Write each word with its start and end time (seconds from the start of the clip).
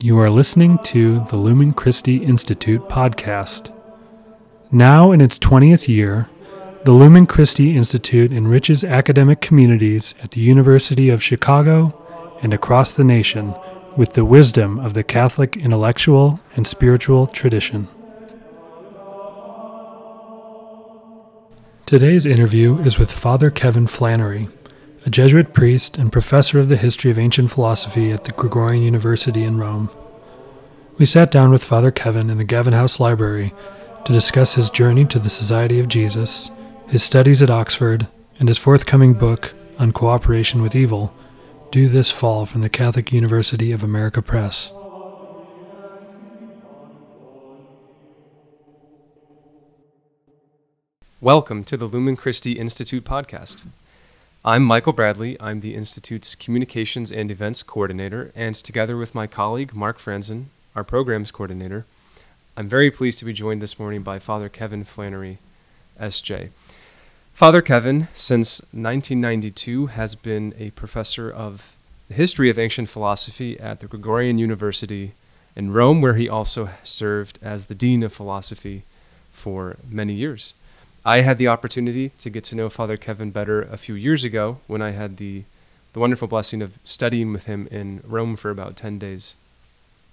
You 0.00 0.18
are 0.18 0.30
listening 0.30 0.78
to 0.78 1.20
the 1.30 1.36
Lumen 1.36 1.72
Christi 1.72 2.16
Institute 2.16 2.88
podcast. 2.88 3.72
Now 4.72 5.12
in 5.12 5.20
its 5.20 5.38
20th 5.38 5.86
year, 5.86 6.28
the 6.84 6.90
Lumen 6.90 7.26
Christi 7.26 7.76
Institute 7.76 8.32
enriches 8.32 8.82
academic 8.82 9.40
communities 9.40 10.16
at 10.20 10.32
the 10.32 10.40
University 10.40 11.08
of 11.08 11.22
Chicago 11.22 11.94
and 12.42 12.52
across 12.52 12.92
the 12.92 13.04
nation 13.04 13.54
with 13.96 14.14
the 14.14 14.24
wisdom 14.24 14.80
of 14.80 14.94
the 14.94 15.04
Catholic 15.04 15.56
intellectual 15.56 16.40
and 16.56 16.66
spiritual 16.66 17.28
tradition. 17.28 17.86
Today's 21.86 22.26
interview 22.26 22.78
is 22.78 22.98
with 22.98 23.12
Father 23.12 23.50
Kevin 23.50 23.86
Flannery, 23.86 24.48
a 25.04 25.10
Jesuit 25.10 25.52
priest 25.52 25.98
and 25.98 26.12
professor 26.12 26.60
of 26.60 26.68
the 26.68 26.76
history 26.76 27.10
of 27.10 27.18
ancient 27.18 27.50
philosophy 27.50 28.12
at 28.12 28.24
the 28.24 28.32
Gregorian 28.32 28.82
University 28.82 29.42
in 29.42 29.58
Rome. 29.58 29.90
We 30.98 31.06
sat 31.06 31.30
down 31.30 31.50
with 31.50 31.64
Father 31.64 31.90
Kevin 31.90 32.30
in 32.30 32.38
the 32.38 32.44
Gavin 32.44 32.72
House 32.72 33.00
Library 33.00 33.52
to 34.04 34.12
discuss 34.12 34.54
his 34.54 34.70
journey 34.70 35.04
to 35.06 35.18
the 35.18 35.30
Society 35.30 35.80
of 35.80 35.88
Jesus 35.88 36.50
his 36.92 37.02
studies 37.02 37.42
at 37.42 37.48
Oxford, 37.48 38.06
and 38.38 38.50
his 38.50 38.58
forthcoming 38.58 39.14
book 39.14 39.54
on 39.78 39.92
cooperation 39.92 40.60
with 40.60 40.74
evil, 40.74 41.14
due 41.70 41.88
this 41.88 42.10
fall 42.10 42.44
from 42.44 42.60
the 42.60 42.68
Catholic 42.68 43.10
University 43.10 43.72
of 43.72 43.82
America 43.82 44.20
Press. 44.20 44.70
Welcome 51.18 51.64
to 51.64 51.78
the 51.78 51.86
Lumen 51.86 52.14
Christi 52.14 52.58
Institute 52.58 53.04
podcast. 53.04 53.64
I'm 54.44 54.64
Michael 54.64 54.92
Bradley. 54.92 55.36
I'm 55.38 55.60
the 55.60 55.76
Institute's 55.76 56.34
Communications 56.34 57.12
and 57.12 57.30
Events 57.30 57.62
Coordinator, 57.62 58.32
and 58.34 58.56
together 58.56 58.96
with 58.96 59.14
my 59.14 59.28
colleague 59.28 59.72
Mark 59.72 60.00
Franzen, 60.00 60.46
our 60.74 60.82
Programs 60.82 61.30
Coordinator, 61.30 61.84
I'm 62.56 62.68
very 62.68 62.90
pleased 62.90 63.20
to 63.20 63.24
be 63.24 63.32
joined 63.32 63.62
this 63.62 63.78
morning 63.78 64.02
by 64.02 64.18
Father 64.18 64.48
Kevin 64.48 64.82
Flannery, 64.82 65.38
S.J. 65.96 66.50
Father 67.32 67.62
Kevin, 67.62 68.08
since 68.14 68.58
1992, 68.72 69.86
has 69.86 70.16
been 70.16 70.54
a 70.58 70.70
professor 70.70 71.30
of 71.30 71.76
the 72.08 72.14
history 72.14 72.50
of 72.50 72.58
ancient 72.58 72.88
philosophy 72.88 73.60
at 73.60 73.78
the 73.78 73.86
Gregorian 73.86 74.38
University 74.38 75.12
in 75.54 75.72
Rome, 75.72 76.02
where 76.02 76.14
he 76.14 76.28
also 76.28 76.70
served 76.82 77.38
as 77.42 77.66
the 77.66 77.76
Dean 77.76 78.02
of 78.02 78.12
Philosophy 78.12 78.82
for 79.30 79.76
many 79.88 80.14
years. 80.14 80.54
I 81.04 81.22
had 81.22 81.36
the 81.36 81.48
opportunity 81.48 82.10
to 82.10 82.30
get 82.30 82.44
to 82.44 82.54
know 82.54 82.68
Father 82.68 82.96
Kevin 82.96 83.32
better 83.32 83.62
a 83.62 83.76
few 83.76 83.94
years 83.94 84.22
ago 84.22 84.58
when 84.68 84.80
I 84.80 84.92
had 84.92 85.16
the, 85.16 85.42
the 85.94 85.98
wonderful 85.98 86.28
blessing 86.28 86.62
of 86.62 86.78
studying 86.84 87.32
with 87.32 87.46
him 87.46 87.66
in 87.72 88.04
Rome 88.06 88.36
for 88.36 88.50
about 88.50 88.76
10 88.76 89.00
days 89.00 89.34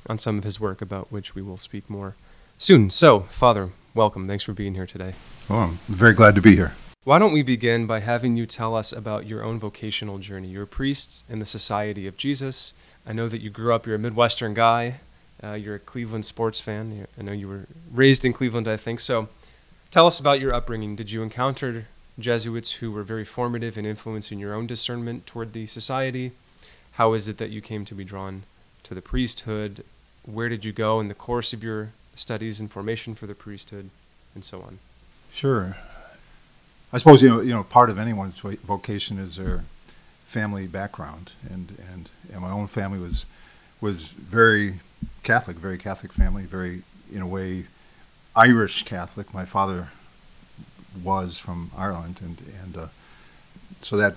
on 0.07 0.17
some 0.17 0.39
of 0.39 0.43
his 0.43 0.59
work, 0.59 0.81
about 0.81 1.11
which 1.11 1.35
we 1.35 1.43
will 1.43 1.59
speak 1.59 1.87
more 1.91 2.15
soon. 2.57 2.89
So, 2.89 3.21
Father, 3.29 3.69
welcome. 3.93 4.27
Thanks 4.27 4.43
for 4.43 4.53
being 4.53 4.73
here 4.73 4.87
today. 4.87 5.13
Oh, 5.47 5.57
I'm 5.57 5.79
very 5.87 6.13
glad 6.13 6.33
to 6.33 6.41
be 6.41 6.55
here. 6.55 6.73
Why 7.03 7.19
don't 7.19 7.33
we 7.33 7.43
begin 7.43 7.85
by 7.85 7.99
having 7.99 8.35
you 8.35 8.47
tell 8.47 8.75
us 8.75 8.91
about 8.91 9.27
your 9.27 9.43
own 9.43 9.59
vocational 9.59 10.17
journey? 10.17 10.47
You're 10.47 10.63
a 10.63 10.67
priest 10.67 11.23
in 11.29 11.37
the 11.37 11.45
Society 11.45 12.07
of 12.07 12.17
Jesus. 12.17 12.73
I 13.05 13.13
know 13.13 13.27
that 13.27 13.41
you 13.41 13.51
grew 13.51 13.75
up, 13.75 13.85
you're 13.85 13.95
a 13.95 13.99
Midwestern 13.99 14.55
guy, 14.55 15.01
uh, 15.43 15.53
you're 15.53 15.75
a 15.75 15.79
Cleveland 15.79 16.25
sports 16.25 16.59
fan. 16.59 17.05
I 17.17 17.21
know 17.21 17.31
you 17.31 17.47
were 17.47 17.67
raised 17.91 18.25
in 18.25 18.33
Cleveland, 18.33 18.67
I 18.67 18.75
think. 18.75 18.99
So 18.99 19.29
tell 19.91 20.07
us 20.07 20.19
about 20.19 20.39
your 20.39 20.53
upbringing. 20.53 20.95
Did 20.95 21.11
you 21.11 21.21
encounter 21.21 21.87
Jesuits 22.17 22.73
who 22.73 22.91
were 22.91 23.03
very 23.03 23.25
formative 23.25 23.77
in 23.77 23.85
influencing 23.85 24.39
your 24.39 24.53
own 24.53 24.67
discernment 24.67 25.25
toward 25.25 25.53
the 25.53 25.65
society? 25.65 26.31
How 26.93 27.13
is 27.13 27.27
it 27.27 27.37
that 27.37 27.49
you 27.49 27.61
came 27.61 27.85
to 27.85 27.95
be 27.95 28.03
drawn 28.03 28.43
to 28.83 28.93
the 28.93 29.01
priesthood? 29.01 29.83
Where 30.25 30.49
did 30.49 30.65
you 30.65 30.71
go 30.71 30.99
in 30.99 31.07
the 31.07 31.13
course 31.13 31.53
of 31.53 31.63
your 31.63 31.89
studies 32.15 32.59
and 32.59 32.69
formation 32.69 33.15
for 33.15 33.25
the 33.25 33.35
priesthood, 33.35 33.89
and 34.35 34.43
so 34.43 34.61
on? 34.61 34.79
Sure. 35.31 35.77
I 36.91 36.97
suppose 36.97 37.21
you 37.21 37.29
know 37.29 37.39
you 37.39 37.53
know 37.53 37.63
part 37.63 37.89
of 37.89 37.97
anyone's 37.97 38.39
vocation 38.39 39.17
is 39.17 39.37
their 39.37 39.63
family 40.25 40.67
background, 40.67 41.31
and 41.49 41.77
and, 41.91 42.09
and 42.31 42.41
my 42.41 42.51
own 42.51 42.67
family 42.67 42.99
was 42.99 43.25
was 43.79 44.07
very 44.07 44.79
Catholic, 45.23 45.57
very 45.57 45.77
Catholic 45.77 46.11
family, 46.11 46.43
very 46.43 46.81
in 47.13 47.21
a 47.21 47.27
way 47.27 47.65
Irish 48.35 48.83
Catholic. 48.83 49.33
My 49.33 49.45
father 49.45 49.89
was 51.03 51.39
from 51.39 51.71
Ireland, 51.77 52.19
and 52.21 52.37
and 52.63 52.77
uh, 52.77 52.87
so 53.79 53.97
that 53.97 54.15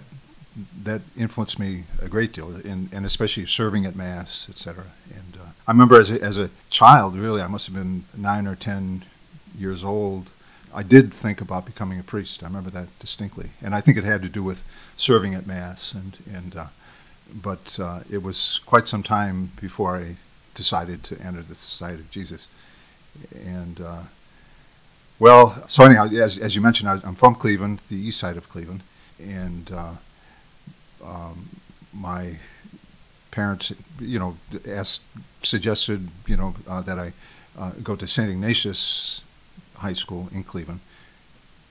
that 0.83 1.01
influenced 1.17 1.59
me 1.59 1.85
a 2.01 2.09
great 2.09 2.33
deal, 2.33 2.49
and, 2.49 2.93
and 2.93 3.07
especially 3.07 3.47
serving 3.47 3.87
at 3.87 3.97
mass, 3.97 4.47
etc. 4.51 4.85
And 5.15 5.41
uh, 5.41 5.47
I 5.67 5.73
remember 5.73 5.99
as 5.99 6.11
a, 6.11 6.21
as 6.23 6.37
a 6.37 6.51
child, 6.69 7.17
really, 7.17 7.41
I 7.41 7.47
must 7.47 7.67
have 7.67 7.75
been 7.75 8.05
nine 8.17 8.47
or 8.47 8.55
ten 8.55 9.05
years 9.57 9.85
old 9.85 10.31
I 10.75 10.83
did 10.83 11.13
think 11.13 11.41
about 11.41 11.67
becoming 11.67 11.99
a 12.01 12.03
priest. 12.03 12.43
I 12.43 12.47
remember 12.47 12.71
that 12.71 12.99
distinctly, 12.99 13.51
and 13.61 13.75
I 13.75 13.81
think 13.81 13.99
it 13.99 14.05
had 14.05 14.23
to 14.23 14.29
do 14.29 14.43
with 14.43 14.65
serving 14.97 15.35
at 15.35 15.47
mass. 15.47 15.93
And 15.93 16.17
and 16.33 16.57
uh, 16.57 16.67
but 17.35 17.79
uh, 17.79 18.01
it 18.11 18.23
was 18.23 18.61
quite 18.65 18.89
some 18.89 19.03
time 19.03 19.53
before 19.61 19.97
I 19.97 20.17
decided 20.55 21.03
to 21.05 21.21
enter 21.21 21.43
the 21.43 21.55
Society 21.55 22.01
of 22.01 22.11
Jesus. 22.11 22.47
And 23.35 23.81
uh, 23.81 24.03
well, 25.19 25.65
so 25.69 25.85
anyhow, 25.85 26.09
as 26.09 26.39
as 26.39 26.55
you 26.57 26.61
mentioned, 26.61 26.89
I, 26.89 26.95
am 27.07 27.15
from 27.15 27.35
Cleveland, 27.35 27.81
the 27.89 27.97
east 27.97 28.19
side 28.19 28.37
of 28.37 28.49
Cleveland, 28.49 28.83
and 29.19 29.71
uh, 29.71 29.95
um, 31.05 31.49
my 31.93 32.39
parents, 33.31 33.73
you 34.01 34.19
know, 34.19 34.37
asked 34.69 35.01
suggested, 35.43 36.09
you 36.27 36.37
know, 36.37 36.55
uh, 36.69 36.81
that 36.83 36.99
I 36.99 37.13
uh, 37.59 37.73
go 37.83 37.97
to 37.97 38.07
St. 38.07 38.31
Ignatius 38.31 39.23
high 39.77 39.93
school 39.93 40.29
in 40.33 40.45
Cleveland, 40.45 40.81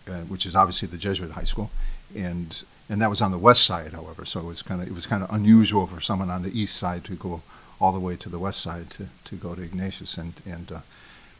uh, 0.07 0.21
which 0.21 0.45
is 0.45 0.55
obviously 0.55 0.87
the 0.87 0.97
Jesuit 0.97 1.31
high 1.31 1.45
school, 1.45 1.71
and 2.15 2.63
and 2.89 3.01
that 3.01 3.09
was 3.09 3.21
on 3.21 3.31
the 3.31 3.37
west 3.37 3.63
side, 3.65 3.93
however. 3.93 4.25
So 4.25 4.41
it 4.41 4.45
was 4.45 4.61
kind 4.61 4.81
of 4.81 4.87
it 4.87 4.93
was 4.93 5.05
kind 5.05 5.23
of 5.23 5.33
unusual 5.33 5.87
for 5.87 6.01
someone 6.01 6.29
on 6.29 6.43
the 6.43 6.59
east 6.59 6.75
side 6.75 7.03
to 7.05 7.15
go 7.15 7.41
all 7.79 7.91
the 7.91 7.99
way 7.99 8.15
to 8.15 8.29
the 8.29 8.37
west 8.37 8.61
side 8.61 8.89
to, 8.91 9.07
to 9.25 9.35
go 9.35 9.55
to 9.55 9.61
Ignatius, 9.61 10.17
and 10.17 10.33
and 10.45 10.71
uh, 10.71 10.79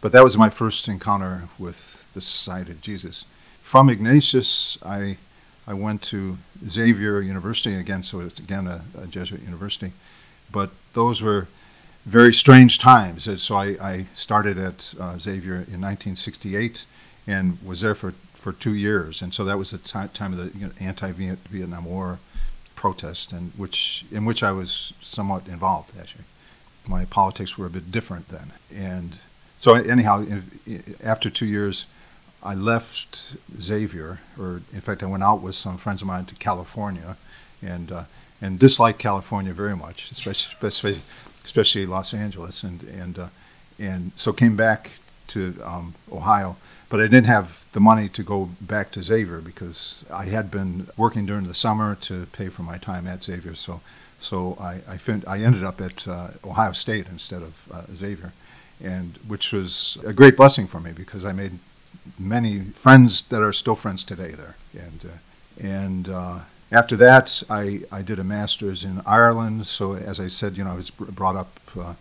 but 0.02 0.12
that 0.12 0.24
was 0.24 0.38
my 0.38 0.50
first 0.50 0.88
encounter 0.88 1.44
with 1.58 2.12
the 2.14 2.22
Society 2.22 2.72
of 2.72 2.82
Jesus. 2.82 3.26
From 3.62 3.90
Ignatius, 3.90 4.78
I 4.84 5.18
I 5.68 5.74
went 5.74 6.02
to 6.04 6.38
Xavier 6.68 7.22
University 7.22 7.76
again, 7.76 8.04
so 8.04 8.20
it's 8.20 8.40
again 8.40 8.68
a, 8.68 8.82
a 9.00 9.08
Jesuit 9.08 9.42
university, 9.44 9.94
but 10.52 10.72
those 10.94 11.22
were 11.22 11.48
very 12.06 12.34
strange 12.34 12.80
times. 12.80 13.30
So 13.42 13.56
I, 13.56 13.78
I 13.82 14.06
started 14.14 14.58
at 14.58 14.94
uh, 15.00 15.18
Xavier 15.20 15.54
in 15.54 15.80
1968 15.80 16.86
and 17.28 17.58
was 17.64 17.82
there 17.82 17.94
for, 17.94 18.12
for 18.34 18.52
two 18.52 18.74
years. 18.74 19.22
And 19.22 19.34
so 19.34 19.44
that 19.46 19.58
was 19.58 19.72
the 19.72 19.78
t- 19.78 20.08
time 20.14 20.34
of 20.34 20.38
the 20.38 20.58
you 20.58 20.68
know, 20.68 20.74
anti-Vietnam 20.80 21.86
War 21.86 22.20
protest, 22.76 23.32
and 23.32 23.52
which 23.56 24.06
in 24.12 24.26
which 24.26 24.42
I 24.42 24.52
was 24.52 24.94
somewhat 25.02 25.48
involved. 25.48 25.98
Actually, 26.00 26.24
my 26.88 27.06
politics 27.06 27.58
were 27.58 27.68
a 27.68 27.70
bit 27.70 27.92
different 27.92 28.30
then. 28.30 28.52
And 28.76 29.20
so 29.62 29.68
anyhow, 29.76 30.26
after 31.04 31.30
two 31.30 31.46
years. 31.46 31.88
I 32.44 32.56
left 32.56 33.36
Xavier, 33.62 34.20
or 34.36 34.62
in 34.74 34.82
fact, 34.82 35.04
I 35.04 35.06
went 35.06 35.22
out 35.22 35.44
with 35.44 35.54
some 35.54 35.78
friends 35.78 36.02
of 36.02 36.08
mine 36.08 36.26
to 36.26 36.36
California, 36.36 37.16
and 37.62 37.92
uh, 37.92 38.04
and 38.42 38.58
disliked 38.58 38.98
California 38.98 39.54
very 39.54 39.76
much, 39.76 40.10
especially, 40.12 41.02
especially 41.46 41.86
Los 41.86 42.14
Angeles, 42.16 42.64
and 42.64 42.82
and 43.02 43.20
uh, 43.20 43.28
and 43.78 44.12
so 44.16 44.34
came 44.34 44.56
back 44.56 44.92
to 45.28 45.54
um, 45.64 45.94
Ohio. 46.12 46.56
But 46.90 47.00
I 47.00 47.04
didn't 47.04 47.26
have 47.26 47.64
the 47.72 47.80
money 47.80 48.10
to 48.10 48.24
go 48.24 48.50
back 48.60 48.92
to 48.94 49.04
Xavier 49.04 49.40
because 49.40 50.04
I 50.12 50.26
had 50.26 50.52
been 50.52 50.88
working 50.98 51.26
during 51.28 51.46
the 51.48 51.54
summer 51.54 51.96
to 52.02 52.26
pay 52.34 52.50
for 52.50 52.64
my 52.64 52.78
time 52.78 53.08
at 53.08 53.24
Xavier. 53.24 53.56
So 53.56 53.82
so 54.18 54.58
I 54.60 54.82
I, 54.94 54.98
fin- 54.98 55.24
I 55.28 55.38
ended 55.44 55.64
up 55.64 55.80
at 55.80 56.08
uh, 56.08 56.30
Ohio 56.44 56.74
State 56.74 57.06
instead 57.08 57.44
of 57.44 57.54
uh, 57.72 57.84
Xavier, 57.94 58.34
and 58.84 59.18
which 59.28 59.52
was 59.52 59.98
a 60.06 60.14
great 60.14 60.38
blessing 60.38 60.68
for 60.68 60.80
me 60.80 60.92
because 60.92 61.24
I 61.26 61.32
made 61.32 61.60
many 62.20 62.62
friends 62.62 63.22
that 63.24 63.42
are 63.42 63.54
still 63.54 63.76
friends 63.76 64.04
today 64.04 64.32
there, 64.32 64.56
and 64.74 65.06
uh, 65.06 65.18
and 65.64 66.10
uh, 66.10 66.40
after 66.72 66.96
that, 66.98 67.44
I, 67.50 67.82
I 67.92 68.02
did 68.02 68.18
a 68.18 68.24
master's 68.24 68.86
in 68.86 69.02
Ireland. 69.06 69.68
So, 69.68 69.96
as 69.96 70.20
I 70.20 70.28
said, 70.28 70.58
you 70.58 70.64
know, 70.64 70.72
I 70.72 70.76
was 70.76 70.90
brought 70.90 71.36
up, 71.36 71.60
uh, 71.78 71.96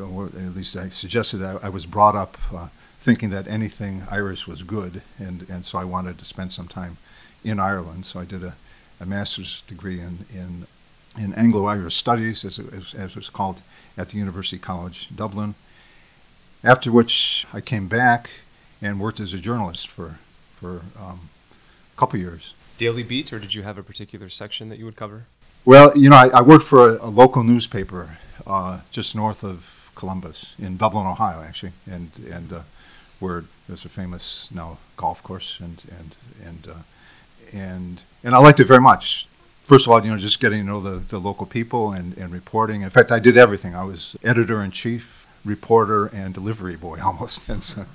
or 0.00 0.26
at 0.26 0.56
least 0.56 0.76
I 0.76 0.88
suggested 0.88 1.42
I, 1.42 1.58
I 1.62 1.68
was 1.68 1.84
brought 1.84 2.16
up 2.16 2.38
uh, 2.54 2.68
thinking 3.00 3.28
that 3.30 3.46
anything 3.46 4.04
Irish 4.10 4.46
was 4.46 4.62
good, 4.62 5.02
and, 5.18 5.46
and 5.50 5.66
so 5.66 5.78
I 5.78 5.84
wanted 5.84 6.18
to 6.18 6.24
spend 6.24 6.52
some 6.52 6.68
time 6.68 6.96
in 7.44 7.60
Ireland. 7.60 8.06
So 8.06 8.20
I 8.20 8.24
did 8.24 8.42
a, 8.42 8.54
a 8.98 9.04
master's 9.04 9.62
degree 9.62 10.00
in, 10.00 10.24
in, 10.32 10.66
in 11.18 11.32
Anglo-Irish 11.34 11.94
Studies, 11.94 12.44
as 12.44 12.58
it, 12.58 12.72
as, 12.72 12.94
as 12.94 13.10
it 13.10 13.16
was 13.16 13.28
called, 13.28 13.60
at 13.96 14.08
the 14.08 14.18
University 14.18 14.58
College 14.58 15.08
Dublin. 15.14 15.54
After 16.62 16.92
which 16.92 17.46
I 17.52 17.60
came 17.60 17.88
back 17.88 18.30
and 18.82 19.00
worked 19.00 19.20
as 19.20 19.34
a 19.34 19.38
journalist 19.38 19.88
for, 19.88 20.18
for 20.52 20.82
um, 20.98 21.30
a 21.94 21.96
couple 21.96 22.18
years 22.18 22.54
daily 22.80 23.02
beat, 23.02 23.30
or 23.30 23.38
did 23.38 23.52
you 23.52 23.62
have 23.62 23.76
a 23.76 23.82
particular 23.82 24.30
section 24.30 24.70
that 24.70 24.78
you 24.78 24.86
would 24.86 24.96
cover? 24.96 25.26
Well, 25.66 25.96
you 25.96 26.08
know, 26.08 26.16
I, 26.16 26.28
I 26.28 26.40
worked 26.40 26.64
for 26.64 26.88
a, 26.88 27.06
a 27.08 27.10
local 27.10 27.44
newspaper 27.44 28.16
uh, 28.46 28.80
just 28.90 29.14
north 29.14 29.44
of 29.44 29.92
Columbus 29.94 30.54
in 30.58 30.78
Dublin, 30.78 31.06
Ohio, 31.06 31.42
actually, 31.42 31.72
and 31.88 32.10
and 32.30 32.50
uh, 32.52 32.60
where 33.20 33.44
there's 33.68 33.84
a 33.84 33.90
famous 33.90 34.48
now 34.50 34.78
golf 34.96 35.22
course, 35.22 35.60
and 35.60 35.82
and 35.98 36.16
and 36.42 36.68
uh, 36.68 36.82
and 37.52 38.02
and 38.24 38.34
I 38.34 38.38
liked 38.38 38.60
it 38.60 38.66
very 38.66 38.80
much. 38.80 39.28
First 39.70 39.86
of 39.86 39.92
all, 39.92 40.04
you 40.04 40.10
know, 40.10 40.18
just 40.18 40.40
getting 40.40 40.62
to 40.62 40.66
know 40.66 40.80
the, 40.80 40.98
the 40.98 41.20
local 41.20 41.46
people 41.46 41.92
and, 41.92 42.18
and 42.18 42.32
reporting. 42.32 42.82
In 42.82 42.90
fact, 42.90 43.12
I 43.12 43.20
did 43.20 43.36
everything. 43.36 43.76
I 43.76 43.84
was 43.84 44.16
editor 44.24 44.62
in 44.62 44.72
chief, 44.72 45.28
reporter, 45.44 46.06
and 46.06 46.34
delivery 46.34 46.74
boy 46.74 46.98
almost. 47.04 47.48
And, 47.48 47.62
so, 47.62 47.86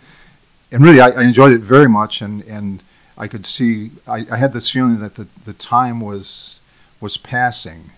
and 0.71 0.81
really, 0.81 1.01
I, 1.01 1.09
I 1.09 1.23
enjoyed 1.23 1.51
it 1.51 1.59
very 1.59 1.89
much. 1.89 2.21
And, 2.21 2.41
and 2.43 2.81
I 3.17 3.27
could 3.27 3.45
see, 3.45 3.91
I, 4.07 4.25
I 4.31 4.37
had 4.37 4.53
this 4.53 4.69
feeling 4.69 4.99
that 4.99 5.15
the, 5.15 5.27
the 5.43 5.51
time 5.51 5.99
was 5.99 6.61
was 7.01 7.17
passing 7.17 7.89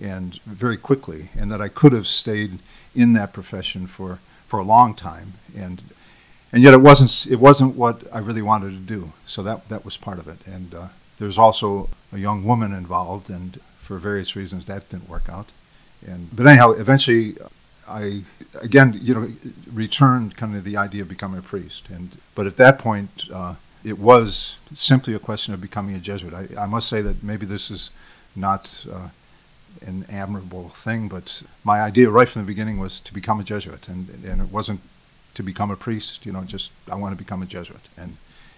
and 0.00 0.40
very 0.44 0.76
quickly, 0.76 1.30
and 1.36 1.50
that 1.50 1.60
I 1.60 1.66
could 1.66 1.90
have 1.90 2.06
stayed 2.06 2.60
in 2.94 3.14
that 3.14 3.32
profession 3.32 3.88
for, 3.88 4.20
for 4.46 4.60
a 4.60 4.62
long 4.62 4.94
time. 4.94 5.32
And 5.56 5.82
and 6.52 6.62
yet 6.62 6.74
it 6.74 6.80
wasn't 6.80 7.32
it 7.32 7.40
wasn't 7.40 7.74
what 7.74 8.02
I 8.12 8.20
really 8.20 8.42
wanted 8.42 8.70
to 8.70 8.76
do. 8.76 9.10
So 9.26 9.42
that 9.42 9.68
that 9.68 9.84
was 9.84 9.96
part 9.96 10.20
of 10.20 10.28
it. 10.28 10.38
And 10.46 10.72
uh, 10.72 10.88
there's 11.18 11.38
also 11.38 11.88
a 12.12 12.18
young 12.18 12.44
woman 12.44 12.72
involved, 12.72 13.30
and 13.30 13.60
for 13.78 13.98
various 13.98 14.36
reasons 14.36 14.66
that 14.66 14.88
didn't 14.88 15.08
work 15.08 15.28
out. 15.28 15.48
And 16.06 16.34
but 16.34 16.46
anyhow, 16.46 16.72
eventually, 16.72 17.36
I 17.88 18.22
again 18.60 18.98
you 19.00 19.14
know 19.14 19.28
returned 19.72 20.36
kind 20.36 20.54
of 20.54 20.64
the 20.64 20.76
idea 20.76 21.02
of 21.02 21.08
becoming 21.08 21.38
a 21.38 21.42
priest. 21.42 21.88
And 21.90 22.18
but 22.34 22.46
at 22.46 22.56
that 22.56 22.78
point, 22.78 23.24
uh, 23.32 23.54
it 23.84 23.98
was 23.98 24.58
simply 24.74 25.14
a 25.14 25.18
question 25.18 25.54
of 25.54 25.60
becoming 25.60 25.94
a 25.94 26.00
Jesuit. 26.00 26.34
I, 26.34 26.62
I 26.62 26.66
must 26.66 26.88
say 26.88 27.02
that 27.02 27.22
maybe 27.22 27.46
this 27.46 27.70
is 27.70 27.90
not. 28.34 28.84
Uh, 28.90 29.08
an 29.82 30.06
admirable 30.08 30.70
thing, 30.70 31.06
but 31.06 31.42
my 31.62 31.82
idea 31.82 32.08
right 32.08 32.28
from 32.28 32.42
the 32.42 32.46
beginning 32.46 32.78
was 32.78 32.98
to 33.00 33.12
become 33.12 33.40
a 33.40 33.44
Jesuit, 33.44 33.88
and, 33.88 34.08
and 34.24 34.40
it 34.40 34.50
wasn't 34.50 34.80
to 35.34 35.42
become 35.42 35.70
a 35.70 35.76
priest. 35.76 36.24
You 36.24 36.32
know, 36.32 36.42
just 36.42 36.70
I 36.90 36.94
want 36.94 37.16
to 37.16 37.22
become 37.22 37.42
a 37.42 37.46
Jesuit, 37.46 37.88
and 37.96 38.16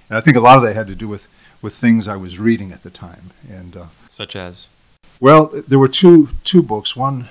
and 0.09 0.17
I 0.17 0.21
think 0.21 0.37
a 0.37 0.41
lot 0.41 0.57
of 0.57 0.63
that 0.65 0.75
had 0.75 0.87
to 0.87 0.95
do 0.95 1.09
with 1.09 1.29
with 1.63 1.75
things 1.75 2.09
I 2.09 2.17
was 2.17 2.39
reading 2.39 2.73
at 2.73 2.83
the 2.83 2.91
time, 2.91 3.31
and 3.49 3.77
uh, 3.77 3.87
such 4.09 4.37
as. 4.37 4.69
Well, 5.21 5.47
there 5.47 5.79
were 5.79 5.89
two 5.89 6.29
two 6.45 6.63
books. 6.63 6.97
One, 6.97 7.29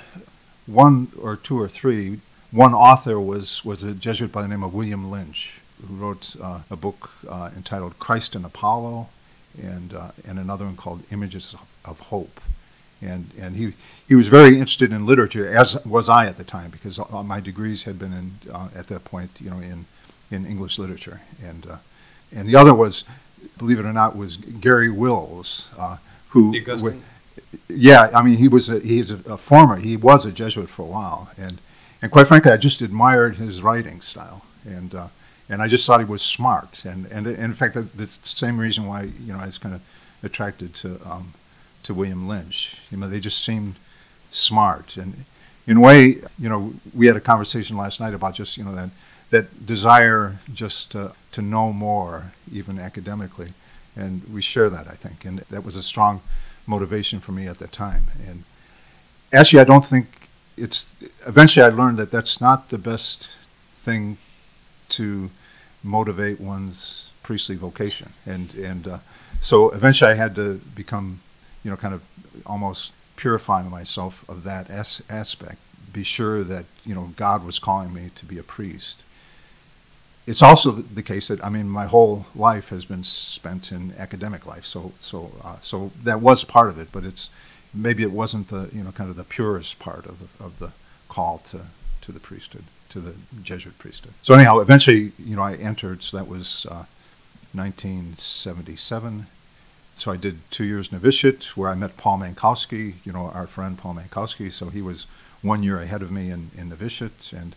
one 0.65 1.07
or 1.21 1.35
two 1.35 1.59
or 1.59 1.67
three. 1.67 2.19
One 2.51 2.73
author 2.73 3.19
was 3.19 3.63
was 3.65 3.83
a 3.83 3.93
Jesuit 3.93 4.31
by 4.31 4.41
the 4.41 4.47
name 4.47 4.63
of 4.63 4.73
William 4.73 5.09
Lynch, 5.09 5.59
who 5.85 5.95
wrote 5.95 6.35
uh, 6.41 6.61
a 6.69 6.75
book 6.75 7.11
uh, 7.27 7.49
entitled 7.55 7.99
Christ 7.99 8.35
and 8.35 8.45
Apollo, 8.45 9.07
and 9.61 9.93
uh, 9.93 10.11
and 10.27 10.39
another 10.39 10.65
one 10.65 10.75
called 10.75 11.03
Images 11.11 11.55
of 11.85 11.99
Hope 11.99 12.39
and 13.01 13.31
and 13.39 13.55
he 13.55 13.73
he 14.07 14.15
was 14.15 14.27
very 14.27 14.53
interested 14.53 14.91
in 14.91 15.05
literature, 15.05 15.47
as 15.47 15.83
was 15.85 16.09
I 16.09 16.25
at 16.25 16.37
the 16.37 16.43
time, 16.43 16.71
because 16.71 16.99
my 17.25 17.39
degrees 17.39 17.83
had 17.83 17.99
been 17.99 18.13
in 18.13 18.31
uh, 18.51 18.69
at 18.75 18.87
that 18.87 19.03
point, 19.03 19.31
you 19.39 19.49
know, 19.49 19.59
in 19.59 19.85
in 20.31 20.45
English 20.45 20.79
literature, 20.79 21.21
and 21.43 21.67
uh, 21.67 21.77
and 22.35 22.47
the 22.47 22.55
other 22.55 22.73
was, 22.73 23.03
believe 23.57 23.79
it 23.79 23.85
or 23.85 23.93
not, 23.93 24.15
was 24.15 24.37
Garry 24.37 24.89
Wills, 24.89 25.69
uh, 25.77 25.97
who. 26.29 26.53
yeah, 27.69 28.09
I 28.13 28.23
mean, 28.23 28.37
he 28.37 28.47
was 28.47 28.69
a, 28.69 28.79
he's 28.79 29.11
a, 29.11 29.15
a, 29.31 29.37
former 29.37 29.77
he 29.77 29.97
was 29.97 30.25
a 30.25 30.31
Jesuit 30.31 30.69
for 30.69 30.83
a 30.83 30.85
while, 30.85 31.31
and 31.37 31.59
and 32.01 32.11
quite 32.11 32.27
frankly, 32.27 32.51
I 32.51 32.57
just 32.57 32.81
admired 32.81 33.35
his 33.35 33.61
writing 33.61 34.01
style, 34.01 34.43
and 34.65 34.93
uh, 34.93 35.07
and 35.49 35.61
I 35.61 35.67
just 35.67 35.85
thought 35.85 35.99
he 35.99 36.05
was 36.05 36.21
smart, 36.21 36.85
and 36.85 37.05
and, 37.07 37.27
and 37.27 37.37
in 37.37 37.53
fact, 37.53 37.75
that's 37.75 38.17
the 38.17 38.27
same 38.27 38.57
reason 38.57 38.85
why 38.87 39.03
you 39.03 39.33
know 39.33 39.39
I 39.39 39.45
was 39.45 39.57
kind 39.57 39.75
of 39.75 39.81
attracted 40.23 40.73
to. 40.75 40.99
Um, 41.05 41.33
to 41.87 41.93
William 41.93 42.27
Lynch. 42.27 42.77
You 42.91 42.97
know, 42.97 43.07
they 43.07 43.19
just 43.19 43.43
seemed 43.43 43.75
smart. 44.29 44.97
And 44.97 45.25
in 45.65 45.77
a 45.77 45.79
way, 45.79 46.17
you 46.37 46.49
know, 46.49 46.73
we 46.93 47.07
had 47.07 47.15
a 47.15 47.21
conversation 47.21 47.77
last 47.77 47.99
night 47.99 48.13
about 48.13 48.35
just, 48.35 48.57
you 48.57 48.63
know, 48.63 48.75
that, 48.75 48.89
that 49.29 49.65
desire 49.65 50.39
just 50.53 50.91
to, 50.91 51.13
to 51.33 51.41
know 51.41 51.73
more, 51.73 52.31
even 52.51 52.79
academically. 52.79 53.53
And 53.95 54.21
we 54.31 54.41
share 54.41 54.69
that, 54.69 54.87
I 54.87 54.93
think. 54.93 55.25
And 55.25 55.39
that 55.49 55.63
was 55.63 55.75
a 55.75 55.83
strong 55.83 56.21
motivation 56.65 57.19
for 57.19 57.31
me 57.31 57.47
at 57.47 57.59
that 57.59 57.71
time. 57.71 58.07
And 58.27 58.43
actually, 59.33 59.59
I 59.59 59.65
don't 59.65 59.85
think 59.85 60.07
it's, 60.55 60.95
eventually 61.25 61.65
I 61.65 61.69
learned 61.69 61.97
that 61.97 62.11
that's 62.11 62.39
not 62.39 62.69
the 62.69 62.77
best 62.77 63.29
thing 63.73 64.17
to 64.89 65.29
motivate 65.83 66.39
one's 66.39 67.11
priestly 67.23 67.55
vocation. 67.55 68.13
And, 68.25 68.53
and 68.53 68.87
uh, 68.87 68.97
so 69.41 69.71
eventually 69.71 70.11
I 70.11 70.15
had 70.15 70.35
to 70.35 70.61
become 70.75 71.19
you 71.67 71.71
know, 71.71 71.77
kind 71.77 71.93
of 71.93 72.01
almost 72.45 72.93
purifying 73.17 73.69
myself 73.69 74.23
of 74.29 74.43
that 74.43 74.69
as- 74.69 75.01
aspect. 75.09 75.57
Be 75.91 76.01
sure 76.01 76.41
that 76.43 76.63
you 76.85 76.95
know 76.95 77.11
God 77.17 77.43
was 77.43 77.59
calling 77.59 77.93
me 77.93 78.09
to 78.15 78.25
be 78.25 78.37
a 78.37 78.43
priest. 78.43 79.03
It's 80.27 80.43
also 80.43 80.71
the 80.71 81.01
case 81.01 81.29
that 81.29 81.43
I 81.43 81.49
mean, 81.49 81.69
my 81.69 81.85
whole 81.85 82.25
life 82.35 82.69
has 82.69 82.85
been 82.85 83.03
spent 83.03 83.71
in 83.71 83.93
academic 83.97 84.45
life, 84.45 84.65
so 84.65 84.91
so 84.99 85.31
uh, 85.43 85.57
so 85.61 85.91
that 86.03 86.21
was 86.21 86.43
part 86.43 86.69
of 86.69 86.77
it. 86.77 86.89
But 86.91 87.05
it's 87.05 87.29
maybe 87.73 88.03
it 88.03 88.11
wasn't 88.11 88.49
the 88.49 88.69
you 88.73 88.83
know 88.83 88.91
kind 88.91 89.09
of 89.09 89.15
the 89.15 89.23
purest 89.23 89.79
part 89.79 90.05
of 90.05 90.19
the, 90.19 90.43
of 90.43 90.59
the 90.59 90.71
call 91.07 91.39
to 91.39 91.61
to 92.01 92.11
the 92.11 92.19
priesthood, 92.19 92.65
to 92.89 92.99
the 92.99 93.15
Jesuit 93.41 93.77
priesthood. 93.79 94.13
So 94.21 94.33
anyhow, 94.33 94.59
eventually, 94.59 95.13
you 95.17 95.35
know, 95.37 95.43
I 95.43 95.55
entered. 95.55 96.03
So 96.03 96.17
that 96.17 96.27
was 96.27 96.65
uh, 96.69 96.85
1977 97.53 99.27
so 99.97 100.11
I 100.11 100.17
did 100.17 100.39
two 100.51 100.63
years 100.63 100.91
novitiate 100.91 101.57
where 101.57 101.69
I 101.69 101.75
met 101.75 101.97
Paul 101.97 102.19
Mankowski, 102.19 102.95
you 103.03 103.11
know, 103.11 103.31
our 103.33 103.47
friend 103.47 103.75
Paul 103.79 103.95
Mankowski. 103.95 104.51
So 104.51 104.69
he 104.69 104.79
was 104.79 105.07
one 105.41 105.63
year 105.63 105.81
ahead 105.81 106.03
of 106.03 106.11
me 106.11 106.29
in, 106.29 106.51
in 106.55 106.69
novitiate, 106.69 107.33
and 107.33 107.55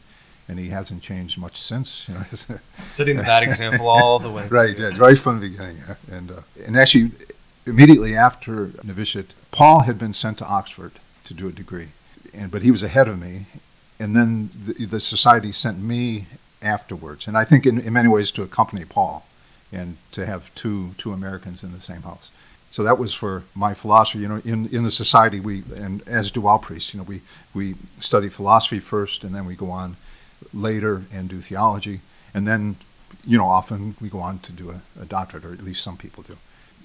and 0.50 0.58
he 0.58 0.70
hasn't 0.70 1.00
changed 1.00 1.38
much 1.38 1.62
since. 1.62 2.08
You 2.08 2.14
know, 2.14 2.24
setting 2.88 3.16
the 3.16 3.22
bad 3.22 3.44
example 3.44 3.88
all 3.88 4.18
the 4.18 4.28
way. 4.28 4.46
right, 4.50 4.76
yeah, 4.76 4.90
right 4.98 5.16
from 5.16 5.38
the 5.38 5.48
beginning. 5.48 5.76
Yeah. 5.86 6.16
And 6.16 6.30
uh, 6.32 6.40
and 6.66 6.76
actually, 6.76 7.12
immediately 7.66 8.16
after 8.16 8.72
novitiate, 8.82 9.32
Paul 9.52 9.82
had 9.82 9.96
been 9.96 10.12
sent 10.12 10.38
to 10.38 10.44
Oxford 10.44 10.92
to 11.24 11.34
do 11.34 11.46
a 11.46 11.52
degree, 11.52 11.90
and 12.34 12.50
but 12.50 12.62
he 12.62 12.72
was 12.72 12.82
ahead 12.82 13.06
of 13.06 13.20
me, 13.20 13.46
and 14.00 14.16
then 14.16 14.50
the, 14.52 14.86
the 14.86 15.00
society 15.00 15.52
sent 15.52 15.78
me 15.80 16.26
afterwards, 16.60 17.28
and 17.28 17.36
I 17.36 17.44
think 17.44 17.64
in, 17.64 17.80
in 17.80 17.92
many 17.92 18.08
ways 18.08 18.32
to 18.32 18.42
accompany 18.42 18.84
Paul 18.84 19.24
and 19.72 19.98
to 20.10 20.26
have 20.26 20.52
two 20.56 20.96
two 20.98 21.12
Americans 21.12 21.62
in 21.62 21.72
the 21.72 21.80
same 21.80 22.02
house. 22.02 22.32
So 22.72 22.82
that 22.82 22.98
was 22.98 23.14
for 23.14 23.44
my 23.54 23.72
philosophy. 23.74 24.18
You 24.18 24.28
know, 24.28 24.42
in, 24.44 24.66
in 24.68 24.82
the 24.82 24.90
society 24.90 25.38
we 25.38 25.62
and 25.76 26.02
as 26.08 26.32
do 26.32 26.48
all 26.48 26.58
priests, 26.58 26.92
you 26.92 26.98
know, 26.98 27.04
we 27.04 27.20
we 27.54 27.76
study 28.00 28.28
philosophy 28.28 28.80
first, 28.80 29.22
and 29.22 29.32
then 29.32 29.46
we 29.46 29.54
go 29.54 29.70
on 29.70 29.96
later 30.52 31.02
and 31.12 31.28
do 31.28 31.40
theology, 31.40 32.00
and 32.34 32.46
then 32.46 32.76
you 33.24 33.36
know 33.36 33.46
often 33.46 33.94
we 34.00 34.08
go 34.08 34.20
on 34.20 34.38
to 34.40 34.52
do 34.52 34.70
a, 34.70 35.02
a 35.02 35.04
doctorate, 35.04 35.44
or 35.44 35.52
at 35.52 35.62
least 35.62 35.82
some 35.82 35.96
people 35.96 36.22
do. 36.22 36.36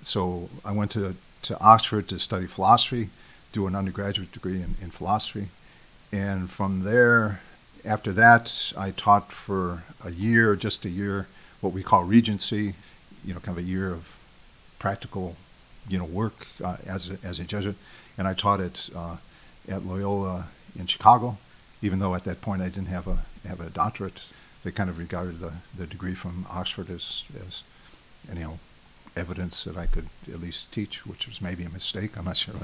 So 0.02 0.50
I 0.64 0.72
went 0.72 0.92
to 0.92 1.16
to 1.44 1.60
Oxford 1.60 2.08
to 2.10 2.20
study 2.20 2.48
philosophy, 2.48 3.10
do 3.52 3.68
an 3.68 3.76
undergraduate 3.76 4.32
degree 4.32 4.62
in, 4.62 4.76
in 4.82 4.90
philosophy, 4.90 5.50
and 6.12 6.50
from 6.50 6.84
there, 6.84 7.42
after 7.84 8.12
that, 8.14 8.74
I 8.78 8.92
taught 8.92 9.32
for 9.32 9.84
a 10.04 10.12
year, 10.12 10.56
just 10.56 10.86
a 10.86 10.90
year, 10.90 11.28
what 11.62 11.74
we 11.74 11.84
call 11.84 12.04
regency, 12.04 12.74
you 13.24 13.34
know, 13.34 13.40
kind 13.40 13.58
of 13.58 13.64
a 13.64 13.68
year 13.68 13.92
of 13.92 14.18
practical, 14.80 15.36
you 15.88 15.98
know, 15.98 16.06
work 16.06 16.48
uh, 16.64 16.78
as 16.86 17.10
a, 17.10 17.18
as 17.24 17.40
a 17.40 17.44
Jesuit, 17.44 17.76
and 18.18 18.28
I 18.28 18.34
taught 18.34 18.60
it 18.60 18.90
uh, 18.96 19.18
at 19.68 19.86
Loyola 19.86 20.48
in 20.78 20.88
Chicago, 20.88 21.38
even 21.82 22.00
though 22.00 22.16
at 22.16 22.24
that 22.24 22.42
point 22.42 22.62
I 22.62 22.70
didn't 22.70 22.88
have 22.88 23.08
a 23.08 23.20
have 23.48 23.60
a 23.60 23.70
doctorate. 23.70 24.24
They 24.64 24.72
kind 24.72 24.90
of 24.90 24.98
regarded 24.98 25.40
the, 25.40 25.54
the 25.76 25.86
degree 25.86 26.16
from 26.16 26.46
Oxford 26.50 26.90
as 26.90 27.24
as 27.46 27.64
you 28.34 28.40
know 28.40 28.60
evidence 29.16 29.64
that 29.64 29.78
I 29.78 29.86
could 29.86 30.08
at 30.28 30.42
least 30.42 30.72
teach, 30.72 31.06
which 31.06 31.28
was 31.28 31.42
maybe 31.42 31.64
a 31.64 31.70
mistake. 31.70 32.18
I'm 32.18 32.26
not 32.26 32.38
sure. 32.38 32.56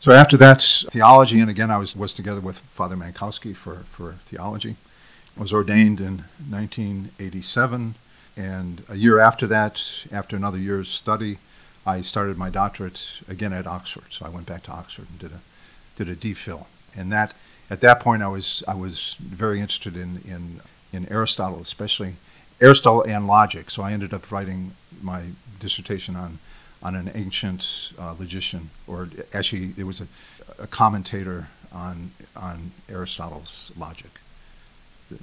So 0.00 0.12
after 0.12 0.36
that, 0.36 0.62
theology, 0.90 1.40
and 1.40 1.50
again 1.50 1.70
I 1.70 1.78
was 1.78 1.94
was 1.96 2.12
together 2.12 2.40
with 2.40 2.58
Father 2.58 2.96
Mankowski 2.96 3.54
for 3.54 3.76
for 3.86 4.12
theology. 4.24 4.76
I 5.36 5.40
was 5.40 5.52
ordained 5.52 6.00
in 6.00 6.24
1987 6.48 7.94
and 8.36 8.84
a 8.88 8.96
year 8.96 9.18
after 9.18 9.46
that, 9.48 9.82
after 10.10 10.34
another 10.34 10.58
year's 10.58 10.88
study, 10.88 11.38
I 11.86 12.00
started 12.00 12.38
my 12.38 12.48
doctorate 12.50 13.20
again 13.28 13.52
at 13.52 13.66
Oxford. 13.66 14.04
So 14.10 14.24
I 14.24 14.28
went 14.28 14.46
back 14.46 14.62
to 14.64 14.72
Oxford 14.72 15.06
and 15.10 15.18
did 15.18 15.32
a 15.32 15.40
did 15.96 16.08
a 16.08 16.16
DPhil. 16.16 16.66
And 16.96 17.12
that 17.12 17.34
at 17.70 17.80
that 17.80 18.00
point 18.00 18.22
I 18.22 18.28
was 18.28 18.62
I 18.66 18.74
was 18.74 19.16
very 19.20 19.60
interested 19.60 19.96
in 19.96 20.20
in, 20.26 20.60
in 20.92 21.10
Aristotle, 21.10 21.60
especially 21.60 22.16
Aristotle 22.60 23.02
and 23.02 23.26
logic. 23.26 23.70
So 23.70 23.82
I 23.82 23.92
ended 23.92 24.12
up 24.12 24.30
writing 24.30 24.72
my 25.00 25.22
dissertation 25.58 26.16
on 26.16 26.38
on 26.82 26.94
an 26.94 27.10
ancient 27.14 27.92
uh, 27.98 28.14
logician, 28.18 28.70
or 28.86 29.08
actually 29.32 29.74
it 29.76 29.84
was 29.84 30.00
a, 30.00 30.06
a 30.58 30.66
commentator 30.66 31.48
on 31.72 32.10
on 32.36 32.72
Aristotle's 32.88 33.70
logic, 33.78 34.20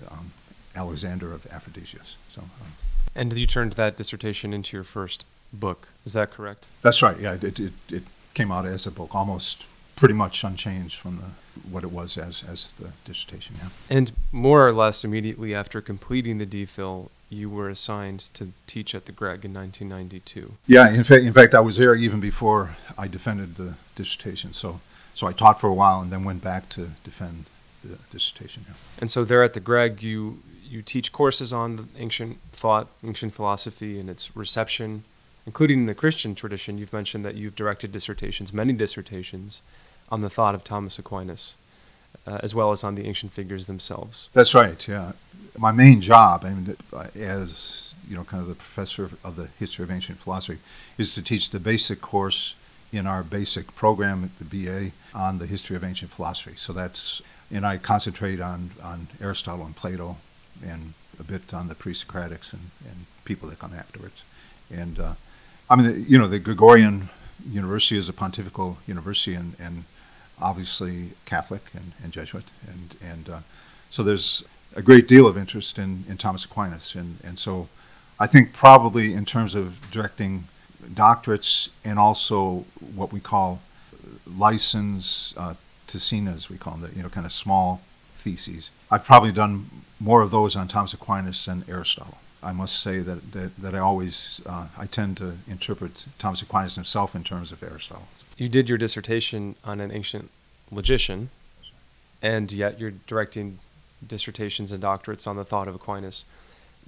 um, 0.10 0.32
Alexander 0.76 1.34
of 1.34 1.44
Aphrodisias. 1.46 2.16
So. 2.30 2.42
Um, 2.42 2.72
and 3.16 3.34
you 3.34 3.48
turned 3.48 3.74
that 3.74 3.98
dissertation 3.98 4.54
into 4.54 4.78
your 4.78 4.84
first 4.84 5.26
book. 5.52 5.88
Is 6.06 6.14
that 6.14 6.30
correct? 6.30 6.68
That's 6.84 7.02
right. 7.02 7.20
Yeah, 7.20 7.34
it, 7.34 7.60
it, 7.60 7.74
it 7.90 8.04
came 8.36 8.52
out 8.52 8.66
as 8.68 8.86
a 8.86 8.92
book, 8.92 9.16
almost 9.16 9.66
pretty 9.96 10.14
much 10.14 10.44
unchanged 10.44 11.00
from 11.00 11.18
the 11.18 11.24
what 11.70 11.84
it 11.84 11.92
was 11.92 12.18
as 12.18 12.44
as 12.50 12.74
the 12.74 12.92
dissertation. 13.06 13.56
Yeah. 13.58 13.70
And 13.90 14.12
more 14.32 14.66
or 14.66 14.74
less 14.74 15.04
immediately 15.04 15.54
after 15.54 15.82
completing 15.82 16.38
the 16.38 16.46
DPhil, 16.46 17.10
you 17.30 17.50
were 17.50 17.70
assigned 17.70 18.22
to 18.34 18.54
teach 18.68 18.96
at 18.96 19.06
the 19.06 19.12
Greg 19.12 19.44
in 19.44 19.54
1992. 19.54 20.54
Yeah, 20.66 20.90
in 20.90 21.04
fact, 21.04 21.24
in 21.24 21.34
fact, 21.34 21.54
I 21.54 21.60
was 21.60 21.78
there 21.78 21.96
even 21.96 22.20
before 22.20 22.76
I 22.98 23.08
defended 23.08 23.56
the 23.56 23.76
dissertation. 23.96 24.54
So, 24.54 24.80
so 25.14 25.28
I 25.28 25.34
taught 25.34 25.60
for 25.60 25.68
a 25.68 25.74
while 25.74 26.02
and 26.02 26.12
then 26.12 26.24
went 26.24 26.44
back 26.44 26.70
to 26.70 26.92
defend 27.04 27.46
the 27.84 27.98
dissertation. 28.12 28.66
Yeah. 28.68 28.76
And 29.00 29.10
so 29.10 29.26
there 29.26 29.44
at 29.44 29.54
the 29.54 29.60
Greg, 29.60 30.02
you 30.02 30.40
you 30.70 30.82
teach 30.82 31.12
courses 31.12 31.54
on 31.54 31.88
ancient 31.98 32.40
thought, 32.52 32.88
ancient 33.04 33.34
philosophy, 33.34 34.00
and 34.00 34.10
its 34.10 34.36
reception, 34.36 35.04
including 35.46 35.80
in 35.80 35.86
the 35.86 35.96
Christian 35.96 36.36
tradition. 36.36 36.78
You've 36.78 36.94
mentioned 36.94 37.24
that 37.26 37.36
you've 37.36 37.56
directed 37.56 37.92
dissertations, 37.92 38.52
many 38.54 38.74
dissertations, 38.74 39.62
on 40.10 40.22
the 40.22 40.30
thought 40.30 40.56
of 40.56 40.64
Thomas 40.64 40.98
Aquinas, 41.00 41.56
uh, 42.26 42.40
as 42.42 42.54
well 42.56 42.72
as 42.72 42.84
on 42.84 42.96
the 42.96 43.06
ancient 43.06 43.32
figures 43.34 43.68
themselves. 43.68 44.30
That's 44.34 44.54
right. 44.54 44.88
Yeah, 44.88 45.14
my 45.58 45.72
main 45.72 46.02
job, 46.02 46.44
I 46.46 46.54
mean, 46.54 46.76
as 47.16 47.94
you 48.10 48.16
know, 48.16 48.24
kind 48.24 48.42
of 48.42 48.48
the 48.48 48.56
professor 48.56 49.10
of 49.24 49.36
the 49.36 49.50
history 49.60 49.84
of 49.84 49.92
ancient 49.92 50.20
philosophy, 50.20 50.60
is 50.98 51.14
to 51.16 51.22
teach 51.22 51.50
the 51.50 51.60
basic 51.60 52.00
course 52.02 52.56
in 52.94 53.06
our 53.06 53.22
basic 53.24 53.76
program 53.76 54.24
at 54.24 54.40
the 54.40 54.46
BA 54.46 54.92
on 55.14 55.40
the 55.40 55.46
history 55.46 55.76
of 55.76 55.84
ancient 55.84 56.10
philosophy. 56.12 56.54
So 56.56 56.72
that's, 56.72 57.22
and 57.52 57.66
I 57.66 57.78
concentrate 57.78 58.40
on, 58.40 58.72
on 58.82 59.08
Aristotle 59.22 59.66
and 59.66 59.76
Plato 59.76 60.18
and 60.66 60.94
a 61.20 61.24
bit 61.24 61.54
on 61.54 61.68
the 61.68 61.76
pre-Socratics 61.76 62.54
and, 62.54 62.72
and 62.86 63.06
people 63.26 63.50
that 63.50 63.60
come 63.60 63.74
afterwards. 63.74 64.24
And 64.74 65.00
uh, 65.00 65.14
I 65.70 65.76
mean, 65.76 66.06
you 66.08 66.18
know, 66.18 66.28
the 66.28 66.40
Gregorian 66.40 67.10
University 67.50 67.98
is 67.98 68.08
a 68.08 68.14
pontifical 68.14 68.78
university 68.88 69.36
and, 69.36 69.56
and 69.60 69.84
obviously 70.42 71.10
Catholic 71.26 71.64
and, 71.74 71.92
and 72.04 72.12
Jesuit. 72.12 72.46
And, 72.68 72.96
and 73.02 73.30
uh, 73.30 73.40
so 73.90 74.04
there's 74.04 74.44
a 74.76 74.82
great 74.82 75.08
deal 75.08 75.28
of 75.28 75.38
interest 75.38 75.78
in, 75.78 76.04
in 76.08 76.18
Thomas 76.18 76.46
Aquinas. 76.46 76.96
And, 76.96 77.18
and 77.24 77.40
so 77.40 77.68
I 78.20 78.28
think 78.28 78.54
probably 78.54 79.14
in 79.14 79.26
terms 79.26 79.56
of 79.56 79.90
directing 79.92 80.46
doctorates 80.84 81.70
and 81.84 82.00
also 82.00 82.66
what 82.96 83.12
we 83.12 83.20
call 83.20 83.62
license 84.26 85.34
uh, 85.38 85.56
as 85.94 86.50
we 86.50 86.58
call 86.58 86.74
them, 86.74 86.82
the, 86.82 86.96
you 86.96 87.02
know, 87.02 87.10
kind 87.10 87.26
of 87.26 87.32
small 87.32 87.82
theses. 88.14 88.72
I've 88.92 89.06
probably 89.06 89.32
done 89.32 89.70
more 90.00 90.22
of 90.22 90.32
those 90.32 90.56
on 90.56 90.68
Thomas 90.68 90.94
Aquinas 90.94 91.46
than 91.46 91.64
Aristotle. 91.68 92.18
I 92.48 92.54
must 92.54 92.80
say 92.80 93.00
that, 93.00 93.34
that, 93.34 93.58
that 93.58 93.76
I 93.76 93.80
always, 93.80 94.40
uh, 94.46 94.68
I 94.78 94.86
tend 94.86 95.18
to 95.18 95.34
interpret 95.50 96.06
Thomas 96.18 96.42
Aquinas 96.42 96.76
himself 96.76 97.14
in 97.14 97.26
terms 97.26 97.52
of 97.52 97.62
Aristotle. 97.62 98.08
You 98.38 98.48
did 98.48 98.70
your 98.70 98.78
dissertation 98.78 99.58
on 99.66 99.82
an 99.82 99.92
ancient 99.92 100.30
logician, 100.72 101.30
and 102.22 102.50
yet 102.50 102.80
you're 102.80 102.94
directing 103.06 103.60
dissertations 104.06 104.72
and 104.72 104.82
doctorates 104.82 105.28
on 105.28 105.36
the 105.36 105.44
thought 105.44 105.68
of 105.68 105.76
Aquinas. 105.76 106.24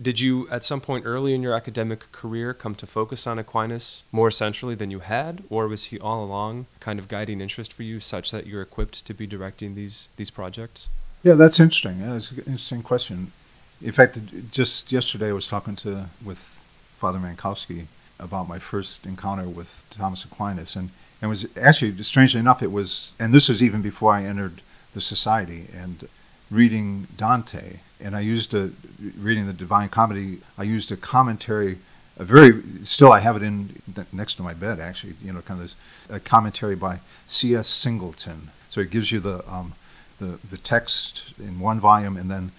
Did 0.01 0.21
you, 0.21 0.47
at 0.49 0.63
some 0.63 0.79
point 0.79 1.05
early 1.05 1.33
in 1.33 1.43
your 1.43 1.53
academic 1.53 2.09
career, 2.13 2.53
come 2.53 2.73
to 2.75 2.87
focus 2.87 3.27
on 3.27 3.37
Aquinas 3.37 4.03
more 4.13 4.31
centrally 4.31 4.75
than 4.75 4.91
you 4.91 4.99
had, 4.99 5.43
or 5.49 5.67
was 5.67 5.85
he 5.85 5.99
all 5.99 6.23
along 6.23 6.67
kind 6.79 6.99
of 6.99 7.09
guiding 7.09 7.41
interest 7.41 7.73
for 7.73 7.83
you, 7.83 7.99
such 7.99 8.31
that 8.31 8.47
you're 8.47 8.61
equipped 8.61 9.05
to 9.05 9.13
be 9.13 9.27
directing 9.27 9.75
these 9.75 10.07
these 10.15 10.29
projects? 10.29 10.87
Yeah, 11.21 11.33
that's 11.33 11.59
interesting. 11.59 11.99
Yeah, 11.99 12.13
that's 12.13 12.31
an 12.31 12.37
interesting 12.47 12.81
question. 12.81 13.33
In 13.81 13.93
fact, 13.93 14.19
just 14.51 14.91
yesterday 14.91 15.29
I 15.29 15.33
was 15.33 15.47
talking 15.47 15.75
to 15.77 16.09
with 16.23 16.65
Father 16.97 17.17
Mankowski 17.17 17.85
about 18.19 18.49
my 18.49 18.59
first 18.59 19.05
encounter 19.05 19.47
with 19.47 19.85
Thomas 19.89 20.25
Aquinas, 20.25 20.75
and, 20.75 20.89
and 21.21 21.29
was 21.29 21.47
actually 21.55 22.03
strangely 22.03 22.41
enough 22.41 22.61
it 22.61 22.73
was, 22.73 23.13
and 23.17 23.33
this 23.33 23.47
was 23.47 23.63
even 23.63 23.81
before 23.81 24.13
I 24.13 24.25
entered 24.25 24.61
the 24.93 24.99
society, 24.99 25.67
and 25.73 26.09
reading 26.51 27.07
Dante, 27.15 27.77
and 28.01 28.17
I 28.17 28.19
used 28.19 28.53
a 28.53 28.71
reading 29.17 29.47
the 29.47 29.53
Divine 29.53 29.87
Comedy. 29.87 30.39
I 30.57 30.63
used 30.63 30.91
a 30.91 30.97
commentary, 30.97 31.77
a 32.17 32.25
very 32.25 32.61
still 32.83 33.13
I 33.13 33.19
have 33.19 33.37
it 33.37 33.43
in 33.43 33.81
next 34.11 34.35
to 34.35 34.43
my 34.43 34.53
bed 34.53 34.81
actually. 34.81 35.13
You 35.23 35.31
know, 35.31 35.41
kind 35.41 35.61
of 35.61 35.67
this 35.67 35.75
a 36.09 36.19
commentary 36.19 36.75
by 36.75 36.99
C.S. 37.27 37.67
Singleton. 37.67 38.49
So 38.69 38.81
it 38.81 38.91
gives 38.91 39.11
you 39.11 39.21
the 39.21 39.49
um, 39.49 39.73
the 40.19 40.39
the 40.49 40.57
text 40.57 41.33
in 41.39 41.61
one 41.61 41.79
volume, 41.79 42.17
and 42.17 42.29
then 42.29 42.51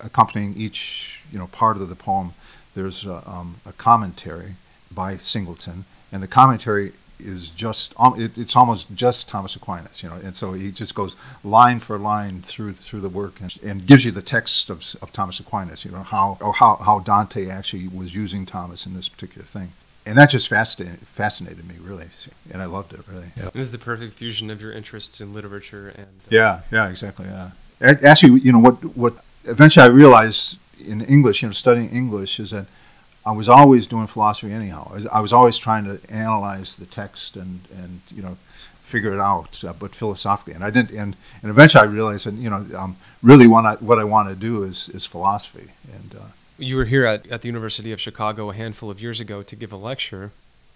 accompanying 0.00 0.54
each 0.56 1.20
you 1.32 1.38
know 1.38 1.46
part 1.48 1.76
of 1.76 1.88
the 1.88 1.96
poem, 1.96 2.34
there's 2.74 3.04
a, 3.04 3.28
um, 3.28 3.56
a 3.66 3.72
commentary 3.72 4.56
by 4.90 5.16
Singleton, 5.16 5.84
and 6.12 6.22
the 6.22 6.28
commentary 6.28 6.92
is 7.18 7.48
just 7.48 7.94
it, 8.16 8.36
it's 8.36 8.56
almost 8.56 8.94
just 8.94 9.28
Thomas 9.28 9.56
Aquinas, 9.56 10.02
you 10.02 10.08
know, 10.08 10.16
and 10.16 10.34
so 10.34 10.52
he 10.52 10.70
just 10.70 10.94
goes 10.94 11.16
line 11.42 11.78
for 11.78 11.98
line 11.98 12.42
through 12.42 12.74
through 12.74 13.00
the 13.00 13.08
work 13.08 13.40
and, 13.40 13.56
and 13.62 13.86
gives 13.86 14.04
you 14.04 14.10
the 14.10 14.22
text 14.22 14.70
of, 14.70 14.84
of 15.00 15.12
Thomas 15.12 15.40
Aquinas, 15.40 15.84
you 15.84 15.90
know, 15.90 16.02
how 16.02 16.38
or 16.40 16.52
how, 16.54 16.76
how 16.76 17.00
Dante 17.00 17.48
actually 17.48 17.88
was 17.88 18.14
using 18.14 18.46
Thomas 18.46 18.86
in 18.86 18.94
this 18.94 19.08
particular 19.08 19.46
thing. 19.46 19.72
And 20.06 20.18
that 20.18 20.28
just 20.28 20.48
fascinated, 20.48 21.00
fascinated 21.00 21.66
me 21.66 21.76
really, 21.80 22.08
and 22.50 22.60
I 22.60 22.66
loved 22.66 22.92
it 22.92 23.00
really. 23.08 23.28
Yeah. 23.36 23.48
It 23.48 23.54
was 23.54 23.72
the 23.72 23.78
perfect 23.78 24.12
fusion 24.12 24.50
of 24.50 24.60
your 24.60 24.72
interests 24.72 25.20
in 25.20 25.32
literature 25.32 25.88
and. 25.96 26.06
Uh, 26.06 26.30
yeah, 26.30 26.60
yeah, 26.70 26.88
exactly. 26.88 27.26
Yeah, 27.26 27.50
actually, 27.80 28.40
you 28.40 28.52
know 28.52 28.58
what 28.58 28.96
what 28.96 29.14
eventually 29.44 29.84
I 29.84 29.88
realized 29.88 30.58
in 30.84 31.00
English, 31.02 31.42
you 31.42 31.48
know, 31.48 31.52
studying 31.52 31.90
English 31.90 32.40
is 32.40 32.50
that 32.50 32.66
I 33.26 33.32
was 33.32 33.48
always 33.48 33.86
doing 33.86 34.06
philosophy 34.06 34.52
anyhow. 34.52 34.90
I 35.10 35.20
was, 35.20 35.32
always 35.32 35.56
trying 35.56 35.84
to 35.84 35.98
analyze 36.12 36.76
the 36.76 36.84
text 36.84 37.36
and, 37.36 37.60
and 37.76 38.00
you 38.14 38.22
know, 38.22 38.36
figure 38.82 39.14
it 39.14 39.20
out, 39.20 39.64
uh, 39.64 39.72
but 39.72 39.94
philosophically. 39.94 40.52
And 40.52 40.62
I 40.62 40.70
didn't. 40.70 40.90
And, 40.90 41.16
and 41.42 41.50
eventually 41.50 41.82
I 41.82 41.90
realized 41.90 42.26
that 42.26 42.34
you 42.34 42.50
know, 42.50 42.66
um, 42.76 42.96
really 43.22 43.46
what 43.46 43.64
I, 43.64 43.74
what 43.76 43.98
I 43.98 44.04
want 44.04 44.28
to 44.28 44.34
do 44.34 44.62
is, 44.62 44.90
is 44.90 45.06
philosophy. 45.06 45.70
And 45.90 46.14
uh, 46.20 46.24
you 46.58 46.76
were 46.76 46.84
here 46.84 47.06
at, 47.06 47.26
at 47.28 47.40
the 47.40 47.48
University 47.48 47.92
of 47.92 48.00
Chicago 48.00 48.50
a 48.50 48.54
handful 48.54 48.90
of 48.90 49.00
years 49.00 49.20
ago 49.20 49.42
to 49.42 49.56
give 49.56 49.72
a 49.72 49.76
lecture 49.76 50.30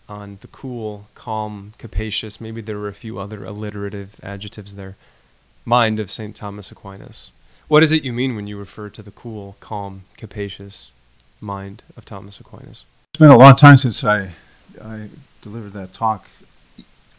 on 0.09 0.39
the 0.41 0.49
cool, 0.49 1.09
calm, 1.15 1.73
capacious. 1.77 2.41
Maybe 2.41 2.63
there 2.63 2.79
were 2.79 2.89
a 2.89 2.95
few 2.95 3.19
other 3.19 3.45
alliterative 3.45 4.19
adjectives 4.23 4.75
there. 4.75 4.97
Mind 5.67 6.01
of 6.01 6.11
Saint 6.11 6.35
Thomas 6.35 6.73
Aquinas. 6.73 7.33
What 7.69 7.83
is 7.83 7.93
it 7.93 8.03
you 8.03 8.15
mean 8.15 8.35
when 8.35 8.47
you 8.47 8.57
refer 8.57 8.89
to 8.89 9.03
the 9.03 9.11
cool, 9.11 9.59
calm, 9.61 10.05
capacious 10.17 10.95
mind 11.39 11.83
of 11.99 12.07
Thomas 12.07 12.41
Aquinas? 12.41 12.87
It's 13.13 13.19
been 13.19 13.31
a 13.31 13.37
long 13.37 13.57
time 13.57 13.77
since 13.77 14.03
I, 14.03 14.31
I 14.83 15.09
delivered 15.43 15.75
that 15.75 15.93
talk. 15.93 16.27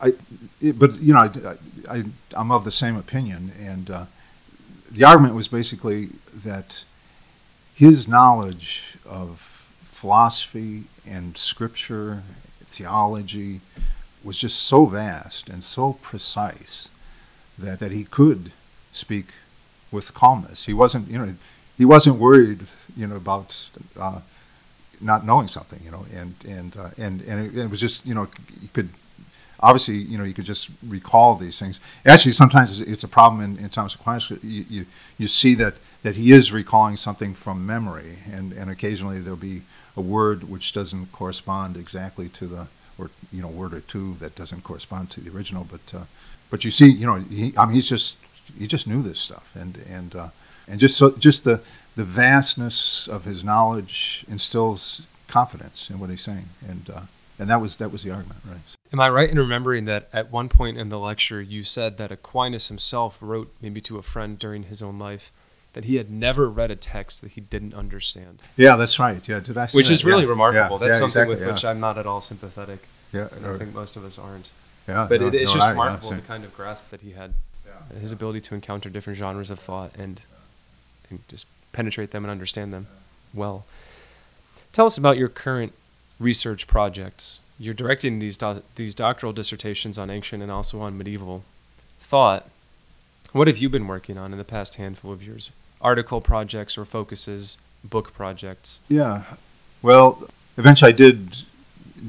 I, 0.02 0.14
it, 0.60 0.80
but 0.80 0.96
you 0.96 1.14
know, 1.14 1.20
I, 1.20 1.98
I, 1.98 2.04
I'm 2.36 2.52
of 2.52 2.66
the 2.66 2.72
same 2.72 2.96
opinion, 2.96 3.52
and 3.60 3.92
uh, 3.92 4.06
the 4.90 5.04
argument 5.04 5.36
was 5.36 5.48
basically 5.48 6.10
that 6.34 6.84
his 7.76 8.08
knowledge 8.08 8.98
of 9.06 9.42
philosophy 9.84 10.86
and 11.06 11.38
scripture, 11.38 12.24
theology, 12.66 13.62
was 14.24 14.40
just 14.40 14.64
so 14.64 14.88
vast 14.88 15.48
and 15.48 15.64
so 15.64 15.94
precise 16.02 16.90
that, 17.56 17.78
that 17.78 17.92
he 17.92 18.04
could 18.04 18.52
speak 18.92 19.28
with 19.92 20.14
calmness. 20.14 20.66
He 20.66 20.74
wasn't, 20.74 21.10
you 21.10 21.18
know, 21.18 21.34
he 21.78 21.86
wasn't 21.86 22.18
worried, 22.18 22.62
you 22.96 23.08
know, 23.08 23.16
about 23.16 23.70
uh, 24.00 24.20
not 25.02 25.26
knowing 25.26 25.48
something, 25.48 25.80
you 25.84 25.92
know, 25.92 26.06
and 26.14 26.36
and 26.48 26.76
uh, 26.78 26.90
and 26.98 27.22
and 27.22 27.46
it, 27.46 27.58
it, 27.58 27.70
was 27.70 27.80
just, 27.80 28.06
you 28.06 28.14
know, 28.14 28.28
you 28.62 28.70
could 28.74 28.90
obviously, 29.60 29.96
you 29.96 30.18
know, 30.18 30.24
you 30.24 30.34
could 30.34 30.46
just 30.46 30.70
recall 30.88 31.36
these 31.36 31.60
things. 31.60 31.80
Actually, 32.06 32.32
sometimes 32.32 32.80
it's 32.80 33.04
a 33.04 33.08
problem 33.08 33.42
in, 33.42 33.58
in 33.58 33.70
Thomas 33.70 33.96
Aquinas. 33.96 34.30
You, 34.30 34.66
you 34.70 34.86
you 35.18 35.28
see 35.28 35.56
that 35.56 35.76
that 36.04 36.16
he 36.16 36.32
is 36.32 36.52
recalling 36.52 36.98
something 36.98 37.34
from 37.34 37.66
memory, 37.66 38.20
and 38.32 38.54
and 38.54 38.70
occasionally 38.70 39.20
there'll 39.20 39.38
be 39.38 39.62
a 39.96 40.02
word 40.02 40.50
which 40.50 40.74
doesn't 40.74 41.12
correspond 41.12 41.78
exactly 41.78 42.30
to 42.30 42.48
the 42.48 42.68
or 42.98 43.10
you 43.32 43.42
know 43.42 43.48
word 43.48 43.74
or 43.74 43.82
two 43.82 44.16
that 44.20 44.36
doesn't 44.36 44.64
correspond 44.64 45.10
to 45.12 45.22
the 45.22 45.30
original, 45.36 45.66
but 45.70 45.98
uh, 45.98 46.04
but 46.50 46.66
you 46.66 46.72
see, 46.72 46.90
you 46.90 47.06
know, 47.06 47.16
he, 47.16 47.54
I 47.58 47.66
mean, 47.66 47.76
he's 47.76 47.90
just 47.90 48.16
he 48.58 48.68
just 48.68 48.88
knew 48.88 49.02
this 49.02 49.20
stuff, 49.20 49.56
and 49.56 49.78
and 49.90 50.16
uh, 50.16 50.30
and 50.68 50.80
just 50.80 50.98
so 50.98 51.12
just 51.12 51.44
the 51.44 51.62
the 51.96 52.04
vastness 52.04 53.08
of 53.08 53.26
his 53.26 53.44
knowledge 53.44 54.26
instills 54.28 55.02
confidence 55.28 55.90
in 55.90 56.00
what 56.00 56.10
he's 56.10 56.22
saying, 56.22 56.50
and 56.68 56.90
uh, 56.90 57.02
and 57.38 57.50
that 57.50 57.62
was 57.62 57.78
that 57.78 57.92
was 57.92 58.04
the 58.04 58.12
argument, 58.12 58.40
right? 58.48 58.60
Am 58.92 59.00
I 59.00 59.10
right 59.10 59.30
in 59.30 59.38
remembering 59.38 59.86
that 59.86 60.10
at 60.12 60.32
one 60.32 60.50
point 60.50 60.78
in 60.78 60.90
the 60.90 61.00
lecture 61.00 61.42
you 61.42 61.64
said 61.64 61.98
that 61.98 62.12
Aquinas 62.12 62.68
himself 62.70 63.18
wrote 63.22 63.54
maybe 63.62 63.82
to 63.82 63.98
a 63.98 64.02
friend 64.02 64.38
during 64.38 64.64
his 64.64 64.82
own 64.82 64.98
life 64.98 65.32
that 65.74 65.86
he 65.86 65.96
had 65.96 66.10
never 66.10 66.50
read 66.50 66.72
a 66.72 66.76
text 66.76 67.22
that 67.22 67.32
he 67.32 67.42
didn't 67.42 67.74
understand? 67.74 68.42
Yeah, 68.58 68.76
that's 68.76 69.00
right. 69.00 69.26
Yeah, 69.28 69.40
did 69.40 69.58
I? 69.58 69.68
Which 69.68 69.88
that? 69.88 69.94
is 69.94 70.04
really 70.04 70.24
yeah. 70.24 70.30
remarkable. 70.30 70.78
Yeah. 70.78 70.88
that's 70.88 70.96
yeah, 70.96 71.00
something 71.00 71.22
exactly, 71.22 71.46
with 71.46 71.54
which 71.56 71.66
I'm 71.66 71.80
not 71.80 71.98
at 71.98 72.08
all 72.08 72.22
sympathetic. 72.22 72.80
Yeah, 73.14 73.28
I 73.46 73.58
think 73.58 73.74
most 73.74 73.96
of 73.96 74.04
us 74.04 74.20
aren't. 74.20 74.52
Yeah, 74.88 75.06
but 75.08 75.22
no, 75.22 75.28
it, 75.28 75.36
it's 75.36 75.52
no, 75.52 75.56
just 75.56 75.68
I, 75.68 75.72
remarkable 75.72 76.12
the 76.12 76.22
kind 76.22 76.44
of 76.44 76.56
grasp 76.56 76.90
that 76.90 77.02
he 77.02 77.12
had 77.12 77.34
his 78.00 78.12
ability 78.12 78.42
to 78.42 78.56
encounter 78.56 78.90
different 78.90 79.18
genres 79.18 79.50
of 79.50 79.60
thought 79.60 79.96
and, 79.98 80.22
and 81.10 81.20
just 81.28 81.46
penetrate 81.72 82.12
them 82.12 82.24
and 82.24 82.32
understand 82.32 82.74
them 82.74 82.88
well. 83.34 83.66
Tell 84.72 84.86
us 84.86 84.98
about 84.98 85.18
your 85.18 85.30
current 85.30 85.74
research 86.20 86.68
projects. 86.68 87.40
You're 87.58 87.74
directing 87.74 88.20
these 88.20 88.38
do- 88.38 88.64
these 88.76 88.96
doctoral 88.96 89.34
dissertations 89.34 89.98
on 89.98 90.10
ancient 90.10 90.42
and 90.42 90.52
also 90.52 90.80
on 90.82 90.98
medieval 90.98 91.44
thought. 91.98 92.50
What 93.32 93.48
have 93.48 93.58
you 93.58 93.70
been 93.70 93.88
working 93.88 94.18
on 94.18 94.32
in 94.32 94.38
the 94.38 94.44
past 94.44 94.76
handful 94.76 95.12
of 95.12 95.22
years? 95.22 95.52
Article 95.82 96.22
projects 96.22 96.78
or 96.78 96.86
focuses, 96.86 97.58
book 97.84 98.14
projects? 98.14 98.80
Yeah. 98.90 99.24
Well, 99.82 100.28
eventually 100.58 100.92
I 100.92 100.96
did 100.96 101.38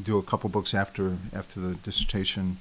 do 0.02 0.18
a 0.18 0.22
couple 0.22 0.48
books 0.50 0.74
after 0.74 1.16
after 1.34 1.60
the 1.60 1.74
dissertation, 1.74 2.58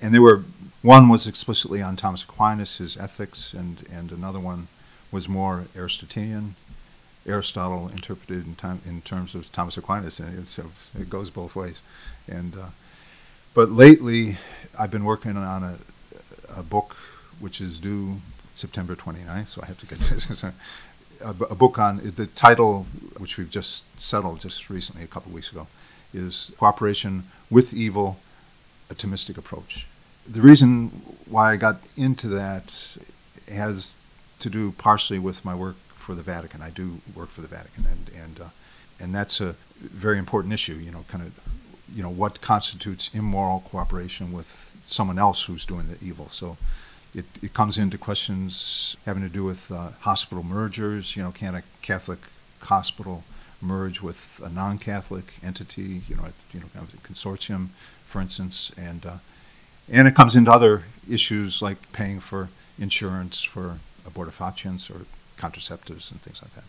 and 0.00 0.14
they 0.14 0.18
were 0.18 0.44
one 0.82 1.08
was 1.08 1.26
explicitly 1.26 1.82
on 1.82 1.96
Thomas 1.96 2.22
Aquinas, 2.22 2.78
his 2.78 2.96
ethics, 2.96 3.52
and 3.52 3.86
and 3.92 4.12
another 4.12 4.40
one 4.40 4.68
was 5.10 5.28
more 5.28 5.64
Aristotelian, 5.76 6.56
Aristotle 7.26 7.88
interpreted 7.88 8.46
in 8.46 8.54
time 8.54 8.80
in 8.86 9.02
terms 9.02 9.34
of 9.34 9.50
Thomas 9.52 9.76
Aquinas, 9.76 10.20
and 10.20 10.38
it, 10.38 10.46
so 10.46 10.64
it 10.98 11.10
goes 11.10 11.30
both 11.30 11.56
ways. 11.56 11.80
And 12.28 12.54
uh, 12.54 12.66
but 13.54 13.70
lately, 13.70 14.36
I've 14.78 14.90
been 14.90 15.04
working 15.04 15.36
on 15.36 15.62
a 15.62 15.78
a 16.56 16.62
book 16.62 16.96
which 17.38 17.60
is 17.60 17.78
due 17.78 18.16
September 18.54 18.96
29th, 18.96 19.48
so 19.48 19.62
I 19.62 19.66
have 19.66 19.78
to 19.80 19.86
get 19.86 19.98
this. 20.00 20.42
a, 21.20 21.28
a 21.50 21.54
book 21.54 21.78
on 21.78 22.00
the 22.16 22.26
title, 22.26 22.86
which 23.18 23.36
we've 23.36 23.50
just 23.50 23.84
settled 24.00 24.40
just 24.40 24.70
recently, 24.70 25.04
a 25.04 25.06
couple 25.06 25.30
of 25.30 25.34
weeks 25.34 25.50
ago, 25.50 25.66
is 26.14 26.52
Cooperation 26.58 27.24
with 27.50 27.74
Evil, 27.74 28.18
a 28.90 28.94
Thomistic 28.94 29.36
Approach. 29.38 29.86
The 30.28 30.40
reason 30.40 30.88
why 31.28 31.52
I 31.52 31.56
got 31.56 31.76
into 31.96 32.28
that 32.28 32.96
has 33.48 33.94
to 34.40 34.50
do 34.50 34.72
partially 34.72 35.18
with 35.18 35.44
my 35.44 35.54
work 35.54 35.76
for 35.88 36.14
the 36.14 36.22
Vatican. 36.22 36.62
I 36.62 36.70
do 36.70 37.00
work 37.14 37.30
for 37.30 37.42
the 37.42 37.48
Vatican, 37.48 37.84
and 37.86 38.10
and 38.22 38.40
uh, 38.40 38.48
and 39.00 39.14
that's 39.14 39.40
a 39.40 39.54
very 39.80 40.18
important 40.18 40.52
issue. 40.52 40.74
You 40.74 40.90
know, 40.90 41.04
kind 41.08 41.24
of, 41.24 41.32
you 41.94 42.02
know, 42.02 42.10
what 42.10 42.40
constitutes 42.40 43.10
immoral 43.14 43.60
cooperation 43.60 44.32
with 44.32 44.74
someone 44.86 45.18
else 45.18 45.44
who's 45.44 45.64
doing 45.64 45.86
the 45.88 45.98
evil. 46.04 46.28
So. 46.30 46.56
It, 47.14 47.24
it 47.40 47.54
comes 47.54 47.78
into 47.78 47.96
questions 47.96 48.94
having 49.06 49.22
to 49.22 49.30
do 49.30 49.42
with 49.42 49.72
uh, 49.72 49.92
hospital 50.00 50.44
mergers. 50.44 51.16
You 51.16 51.22
know, 51.22 51.30
can 51.30 51.54
a 51.54 51.62
Catholic 51.80 52.18
hospital 52.60 53.24
merge 53.60 54.00
with 54.02 54.40
a 54.44 54.48
non-Catholic 54.48 55.34
entity? 55.42 56.02
You 56.08 56.16
know, 56.16 56.24
you 56.52 56.60
know, 56.60 56.66
kind 56.74 56.88
of 56.88 56.94
a 56.94 56.96
consortium, 56.98 57.68
for 58.04 58.20
instance, 58.20 58.72
and 58.76 59.04
uh, 59.04 59.16
and 59.90 60.08
it 60.08 60.14
comes 60.14 60.36
into 60.36 60.50
other 60.50 60.84
issues 61.08 61.62
like 61.62 61.92
paying 61.92 62.20
for 62.20 62.48
insurance 62.78 63.42
for 63.42 63.78
abortifacients 64.04 64.90
or 64.90 65.06
contraceptives 65.38 66.10
and 66.10 66.20
things 66.22 66.42
like 66.42 66.54
that. 66.54 66.64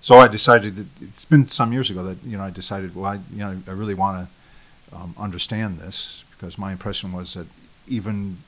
So 0.00 0.18
I 0.18 0.28
decided 0.28 0.76
that 0.76 0.86
it's 1.00 1.24
been 1.24 1.48
some 1.48 1.72
years 1.72 1.90
ago 1.90 2.04
that 2.04 2.18
you 2.24 2.36
know 2.36 2.44
I 2.44 2.50
decided 2.50 2.94
well 2.94 3.06
I 3.06 3.14
you 3.32 3.38
know 3.38 3.62
I 3.66 3.70
really 3.72 3.94
want 3.94 4.28
to 4.28 4.96
um, 4.96 5.14
understand 5.18 5.78
this 5.78 6.24
because 6.32 6.56
my 6.56 6.72
impression 6.72 7.12
was 7.12 7.34
that 7.34 7.46
even 7.86 8.38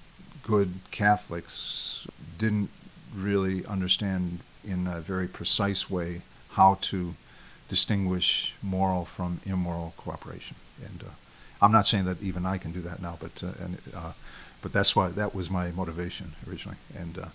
good 0.42 0.74
Catholics 0.90 2.06
didn't 2.38 2.70
really 3.14 3.64
understand 3.66 4.40
in 4.64 4.86
a 4.86 5.00
very 5.00 5.26
precise 5.26 5.90
way 5.90 6.22
how 6.50 6.78
to 6.82 7.14
distinguish 7.70 8.54
moral 8.62 9.04
from 9.06 9.40
immoral 9.46 9.94
cooperation. 9.96 10.56
And 10.84 11.04
uh, 11.04 11.12
I'm 11.62 11.72
not 11.72 11.86
saying 11.86 12.04
that 12.04 12.20
even 12.20 12.44
I 12.44 12.58
can 12.58 12.72
do 12.72 12.80
that 12.82 13.00
now, 13.00 13.16
but 13.18 13.42
uh, 13.42 13.64
and, 13.64 13.78
uh, 13.94 14.12
but 14.60 14.72
that's 14.72 14.94
why 14.94 15.08
that 15.08 15.34
was 15.34 15.50
my 15.50 15.70
motivation 15.70 16.32
originally. 16.46 16.78
And 16.94 17.16
uh, 17.16 17.26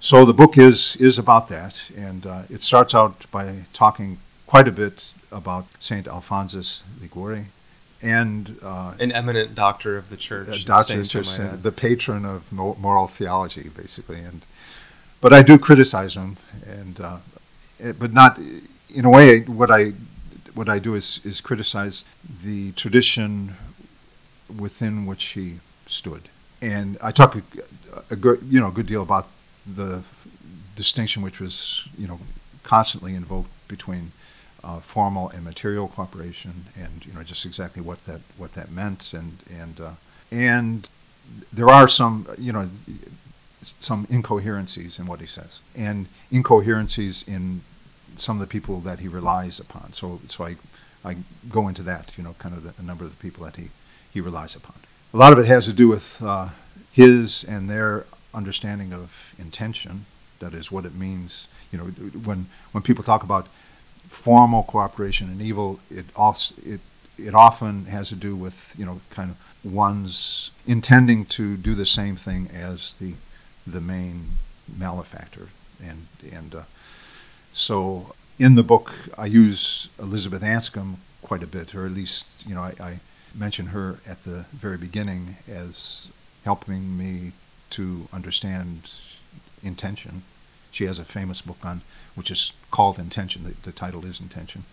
so 0.00 0.24
the 0.24 0.32
book 0.32 0.58
is 0.58 0.96
is 0.96 1.18
about 1.18 1.48
that, 1.48 1.82
and 1.96 2.26
uh, 2.26 2.42
it 2.50 2.62
starts 2.62 2.94
out 2.94 3.30
by 3.30 3.64
talking 3.72 4.18
quite 4.46 4.66
a 4.66 4.72
bit 4.72 5.12
about 5.30 5.66
Saint 5.78 6.06
Alphonsus 6.06 6.82
Liguori, 7.00 7.46
and 8.02 8.56
uh, 8.62 8.94
an 8.98 9.12
eminent 9.12 9.54
doctor 9.54 9.98
of 9.98 10.08
the 10.08 10.16
church, 10.16 10.64
doctor 10.64 10.94
of 10.94 11.00
the 11.00 11.08
church, 11.08 11.62
the 11.62 11.72
patron 11.72 12.24
of 12.24 12.50
moral 12.52 13.06
theology, 13.06 13.68
basically. 13.76 14.20
And 14.20 14.40
but 15.20 15.32
I 15.32 15.42
do 15.42 15.58
criticize 15.58 16.14
him, 16.14 16.36
and 16.66 17.00
uh, 17.00 17.18
it, 17.78 17.98
but 17.98 18.12
not 18.12 18.38
in 18.94 19.04
a 19.04 19.10
way. 19.10 19.40
What 19.40 19.70
I 19.70 19.92
what 20.54 20.68
I 20.68 20.78
do 20.78 20.94
is 20.94 21.20
is 21.24 21.40
criticize 21.40 22.04
the 22.42 22.72
tradition 22.72 23.54
within 24.58 25.06
which 25.06 25.24
he 25.36 25.58
stood, 25.86 26.28
and 26.62 26.96
I 27.02 27.10
talk 27.10 27.36
a, 27.36 27.42
a, 28.10 28.16
you 28.16 28.60
know 28.60 28.68
a 28.68 28.72
good 28.72 28.86
deal 28.86 29.02
about 29.02 29.28
the 29.66 30.02
distinction 30.76 31.22
which 31.22 31.40
was, 31.40 31.88
you 31.96 32.06
know, 32.06 32.20
constantly 32.62 33.14
invoked 33.14 33.50
between 33.68 34.12
uh, 34.62 34.80
formal 34.80 35.28
and 35.30 35.44
material 35.44 35.88
cooperation, 35.88 36.66
and 36.76 37.04
you 37.06 37.12
know 37.12 37.22
just 37.22 37.44
exactly 37.44 37.82
what 37.82 38.04
that 38.04 38.20
what 38.36 38.54
that 38.54 38.70
meant, 38.70 39.12
and 39.12 39.38
and 39.50 39.80
uh, 39.80 39.90
and 40.30 40.88
there 41.52 41.68
are 41.68 41.88
some 41.88 42.26
you 42.38 42.52
know 42.52 42.68
some 43.78 44.06
incoherencies 44.06 44.98
in 44.98 45.06
what 45.06 45.20
he 45.20 45.26
says, 45.26 45.60
and 45.74 46.06
incoherencies 46.32 47.26
in 47.28 47.62
some 48.16 48.40
of 48.40 48.40
the 48.40 48.50
people 48.50 48.80
that 48.80 49.00
he 49.00 49.08
relies 49.08 49.60
upon. 49.60 49.92
So 49.92 50.20
so 50.28 50.44
I 50.44 50.56
I 51.04 51.16
go 51.50 51.68
into 51.68 51.82
that, 51.82 52.16
you 52.16 52.24
know, 52.24 52.34
kind 52.38 52.54
of 52.56 52.62
the, 52.62 52.74
a 52.80 52.84
number 52.84 53.04
of 53.04 53.10
the 53.10 53.22
people 53.22 53.44
that 53.44 53.56
he 53.56 53.70
he 54.12 54.20
relies 54.20 54.56
upon. 54.56 54.76
A 55.12 55.16
lot 55.16 55.32
of 55.32 55.38
it 55.38 55.46
has 55.46 55.66
to 55.66 55.72
do 55.72 55.88
with 55.88 56.22
uh, 56.22 56.48
his 56.92 57.44
and 57.44 57.68
their 57.68 58.06
understanding 58.32 58.92
of 58.92 59.34
intention. 59.38 60.06
That 60.40 60.54
is 60.54 60.72
what 60.72 60.84
it 60.84 60.94
means. 60.94 61.48
You 61.70 61.78
know, 61.78 61.84
when 61.84 62.46
when 62.72 62.82
people 62.82 63.04
talk 63.04 63.22
about 63.22 63.48
formal 64.08 64.62
cooperation 64.62 65.28
and 65.28 65.40
evil, 65.40 65.80
it 65.90 66.06
also 66.16 66.54
it 66.64 66.80
it 67.18 67.34
often 67.34 67.86
has 67.86 68.08
to 68.08 68.16
do 68.16 68.34
with 68.34 68.74
you 68.78 68.84
know 68.84 69.00
kind 69.10 69.30
of 69.30 69.36
one's 69.64 70.50
intending 70.66 71.24
to 71.24 71.56
do 71.56 71.74
the 71.74 71.86
same 71.86 72.16
thing 72.16 72.50
as 72.52 72.94
the 72.94 73.14
the 73.66 73.80
main 73.80 74.38
malefactor, 74.76 75.48
and 75.82 76.06
and 76.32 76.54
uh, 76.54 76.62
so 77.54 78.14
in 78.38 78.56
the 78.56 78.62
book 78.62 78.92
I 79.16 79.26
use 79.26 79.88
Elizabeth 79.98 80.42
Anscombe 80.42 80.96
quite 81.22 81.42
a 81.42 81.46
bit, 81.46 81.74
or 81.74 81.86
at 81.86 81.92
least 81.92 82.26
you 82.46 82.54
know 82.54 82.62
I, 82.62 82.74
I 82.80 83.00
mention 83.34 83.66
her 83.66 83.98
at 84.06 84.24
the 84.24 84.44
very 84.52 84.76
beginning 84.76 85.36
as 85.48 86.08
helping 86.44 86.98
me 86.98 87.32
to 87.70 88.08
understand 88.12 88.90
intention. 89.62 90.22
She 90.70 90.84
has 90.84 90.98
a 90.98 91.04
famous 91.04 91.40
book 91.40 91.58
on 91.64 91.82
which 92.16 92.30
is 92.30 92.52
called 92.70 92.98
Intention. 92.98 93.44
The, 93.44 93.54
the 93.62 93.72
title 93.72 94.04
is 94.04 94.20
Intention. 94.20 94.64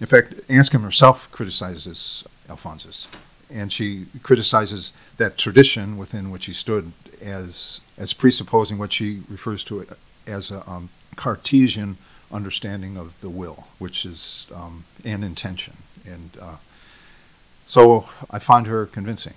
In 0.00 0.06
fact, 0.06 0.34
Anscombe 0.48 0.82
herself 0.82 1.30
criticizes 1.30 2.24
Alphonsus, 2.48 3.06
and 3.48 3.72
she 3.72 4.06
criticizes 4.22 4.92
that 5.18 5.38
tradition 5.38 5.96
within 5.96 6.30
which 6.30 6.46
he 6.46 6.52
stood 6.52 6.92
as 7.22 7.80
as 7.96 8.12
presupposing 8.12 8.76
what 8.76 8.92
she 8.92 9.22
refers 9.30 9.62
to 9.64 9.86
as 10.26 10.50
a 10.50 10.68
um, 10.68 10.88
Cartesian 11.14 11.96
understanding 12.34 12.98
of 12.98 13.18
the 13.20 13.30
will, 13.30 13.66
which 13.78 14.04
is 14.04 14.46
um, 14.54 14.84
an 15.04 15.22
intention. 15.22 15.74
And 16.04 16.30
uh, 16.40 16.56
so 17.66 18.08
I 18.30 18.38
find 18.38 18.66
her 18.66 18.86
convincing. 18.86 19.34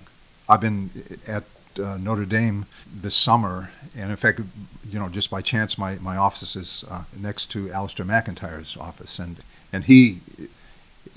I've 0.49 0.61
been 0.61 0.89
at 1.27 1.43
uh, 1.79 1.97
Notre 1.97 2.25
Dame 2.25 2.65
this 2.91 3.15
summer, 3.15 3.69
and 3.95 4.09
in 4.09 4.17
fact, 4.17 4.41
you 4.89 4.99
know, 4.99 5.09
just 5.09 5.29
by 5.29 5.41
chance, 5.41 5.77
my, 5.77 5.95
my 5.95 6.17
office 6.17 6.55
is 6.55 6.83
uh, 6.89 7.03
next 7.15 7.51
to 7.51 7.67
Alasdair 7.67 8.05
MacIntyre's 8.05 8.75
office, 8.77 9.19
and 9.19 9.37
and 9.71 9.83
he 9.83 10.21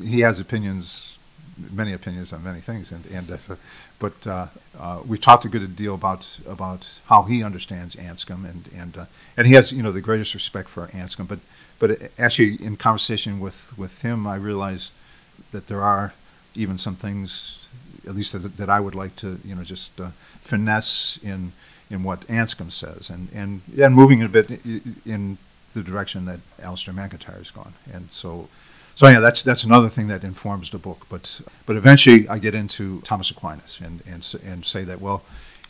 he 0.02 0.20
has 0.20 0.40
opinions, 0.40 1.18
many 1.70 1.92
opinions 1.92 2.32
on 2.32 2.42
many 2.42 2.60
things, 2.60 2.92
and 2.92 3.06
and 3.06 3.30
uh, 3.30 3.56
but 3.98 4.26
uh, 4.26 4.46
uh, 4.78 5.00
we 5.06 5.18
talked 5.18 5.44
a 5.44 5.48
good 5.48 5.76
deal 5.76 5.94
about 5.94 6.38
about 6.46 7.00
how 7.06 7.22
he 7.22 7.42
understands 7.42 7.96
Anscombe, 7.96 8.48
and 8.48 8.68
and 8.76 8.96
uh, 8.96 9.04
and 9.36 9.46
he 9.46 9.54
has 9.54 9.72
you 9.72 9.82
know 9.82 9.92
the 9.92 10.00
greatest 10.00 10.34
respect 10.34 10.68
for 10.68 10.86
Anscombe, 10.88 11.28
but 11.28 11.40
but 11.78 12.10
actually 12.18 12.62
in 12.64 12.76
conversation 12.76 13.40
with 13.40 13.76
with 13.78 14.02
him, 14.02 14.26
I 14.26 14.36
realize 14.36 14.90
that 15.52 15.66
there 15.66 15.82
are 15.82 16.12
even 16.54 16.78
some 16.78 16.96
things 16.96 17.60
at 18.06 18.14
least 18.14 18.32
that, 18.32 18.56
that 18.56 18.68
I 18.68 18.80
would 18.80 18.94
like 18.94 19.16
to, 19.16 19.38
you 19.44 19.54
know, 19.54 19.62
just 19.62 20.00
uh, 20.00 20.10
finesse 20.40 21.18
in 21.22 21.52
in 21.90 22.04
what 22.04 22.20
Anscombe 22.28 22.72
says, 22.72 23.10
and 23.10 23.28
and 23.34 23.62
and 23.78 23.94
moving 23.94 24.22
a 24.22 24.28
bit 24.28 24.50
in 25.04 25.38
the 25.74 25.82
direction 25.82 26.24
that 26.26 26.40
Alasdair 26.58 26.94
MacIntyre 26.94 27.38
has 27.38 27.50
gone, 27.50 27.74
and 27.92 28.12
so. 28.12 28.48
So 29.00 29.08
yeah, 29.08 29.20
that's 29.20 29.42
that's 29.42 29.64
another 29.64 29.88
thing 29.88 30.08
that 30.08 30.24
informs 30.24 30.68
the 30.68 30.76
book. 30.76 31.06
But 31.08 31.40
but 31.64 31.74
eventually, 31.74 32.28
I 32.28 32.36
get 32.36 32.54
into 32.54 33.00
Thomas 33.00 33.30
Aquinas 33.30 33.80
and 33.82 34.02
and 34.06 34.34
and 34.44 34.62
say 34.62 34.84
that 34.84 35.00
well, 35.00 35.22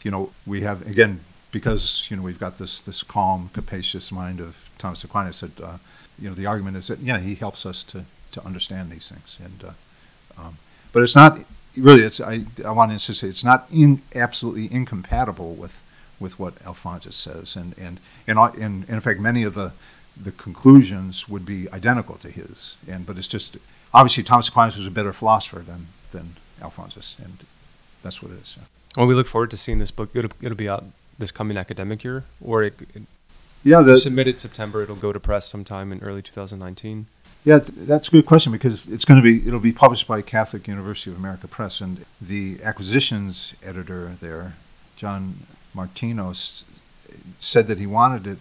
you 0.02 0.10
know, 0.10 0.32
we 0.46 0.62
have 0.62 0.84
again 0.84 1.20
because 1.52 2.08
you 2.10 2.16
know 2.16 2.24
we've 2.24 2.40
got 2.40 2.58
this 2.58 2.80
this 2.80 3.04
calm, 3.04 3.48
capacious 3.52 4.10
mind 4.10 4.40
of 4.40 4.68
Thomas 4.78 5.04
Aquinas. 5.04 5.42
That 5.42 5.60
uh, 5.60 5.78
you 6.18 6.28
know 6.28 6.34
the 6.34 6.46
argument 6.46 6.76
is 6.76 6.88
that 6.88 6.98
yeah, 6.98 7.20
he 7.20 7.36
helps 7.36 7.64
us 7.64 7.84
to 7.84 8.04
to 8.32 8.44
understand 8.44 8.90
these 8.90 9.08
things, 9.08 9.38
and 9.40 9.62
uh, 9.62 10.42
um, 10.42 10.58
but 10.92 11.04
it's 11.04 11.14
not 11.14 11.38
really, 11.76 12.02
it's 12.02 12.20
I, 12.20 12.46
I 12.66 12.72
want 12.72 12.90
to 12.90 12.94
insist 12.94 13.22
it's 13.22 13.44
not 13.44 13.64
in, 13.70 14.02
absolutely 14.12 14.66
incompatible 14.72 15.54
with 15.54 15.80
with 16.18 16.40
what 16.40 16.54
Alphonsus 16.66 17.14
says, 17.14 17.54
and 17.54 17.78
and 17.78 18.00
and, 18.26 18.40
and, 18.56 18.88
in 18.88 18.98
fact, 18.98 19.20
many 19.20 19.44
of 19.44 19.54
the 19.54 19.70
the 20.16 20.32
conclusions 20.32 21.28
would 21.28 21.44
be 21.44 21.70
identical 21.72 22.16
to 22.16 22.30
his, 22.30 22.76
and 22.88 23.06
but 23.06 23.16
it's 23.16 23.28
just 23.28 23.56
obviously 23.92 24.22
Thomas 24.22 24.48
Aquinas 24.48 24.76
was 24.76 24.86
a 24.86 24.90
better 24.90 25.12
philosopher 25.12 25.60
than 25.60 25.88
than 26.12 26.36
Alphonsus, 26.60 27.16
and 27.22 27.44
that's 28.02 28.22
what 28.22 28.32
it 28.32 28.38
is. 28.42 28.58
Well, 28.96 29.06
we 29.06 29.14
look 29.14 29.26
forward 29.26 29.50
to 29.52 29.56
seeing 29.56 29.78
this 29.78 29.90
book. 29.90 30.10
It'll, 30.14 30.32
it'll 30.42 30.56
be 30.56 30.68
out 30.68 30.84
this 31.18 31.30
coming 31.30 31.56
academic 31.56 32.02
year, 32.02 32.24
or 32.44 32.64
it, 32.64 32.80
it 32.94 33.02
Yeah, 33.62 33.82
the, 33.82 33.98
submitted 33.98 34.40
September. 34.40 34.82
It'll 34.82 34.96
go 34.96 35.12
to 35.12 35.20
press 35.20 35.46
sometime 35.46 35.92
in 35.92 36.00
early 36.00 36.22
2019. 36.22 37.06
Yeah, 37.44 37.58
th- 37.60 37.72
that's 37.86 38.08
a 38.08 38.10
good 38.10 38.26
question 38.26 38.52
because 38.52 38.86
it's 38.86 39.04
going 39.04 39.22
to 39.22 39.24
be 39.24 39.46
it'll 39.46 39.60
be 39.60 39.72
published 39.72 40.06
by 40.08 40.22
Catholic 40.22 40.66
University 40.66 41.10
of 41.10 41.16
America 41.16 41.48
Press, 41.48 41.80
and 41.80 42.04
the 42.20 42.58
acquisitions 42.62 43.54
editor 43.64 44.16
there, 44.20 44.54
John 44.96 45.46
Martinos, 45.74 46.64
said 47.38 47.66
that 47.68 47.78
he 47.78 47.86
wanted 47.86 48.26
it 48.26 48.38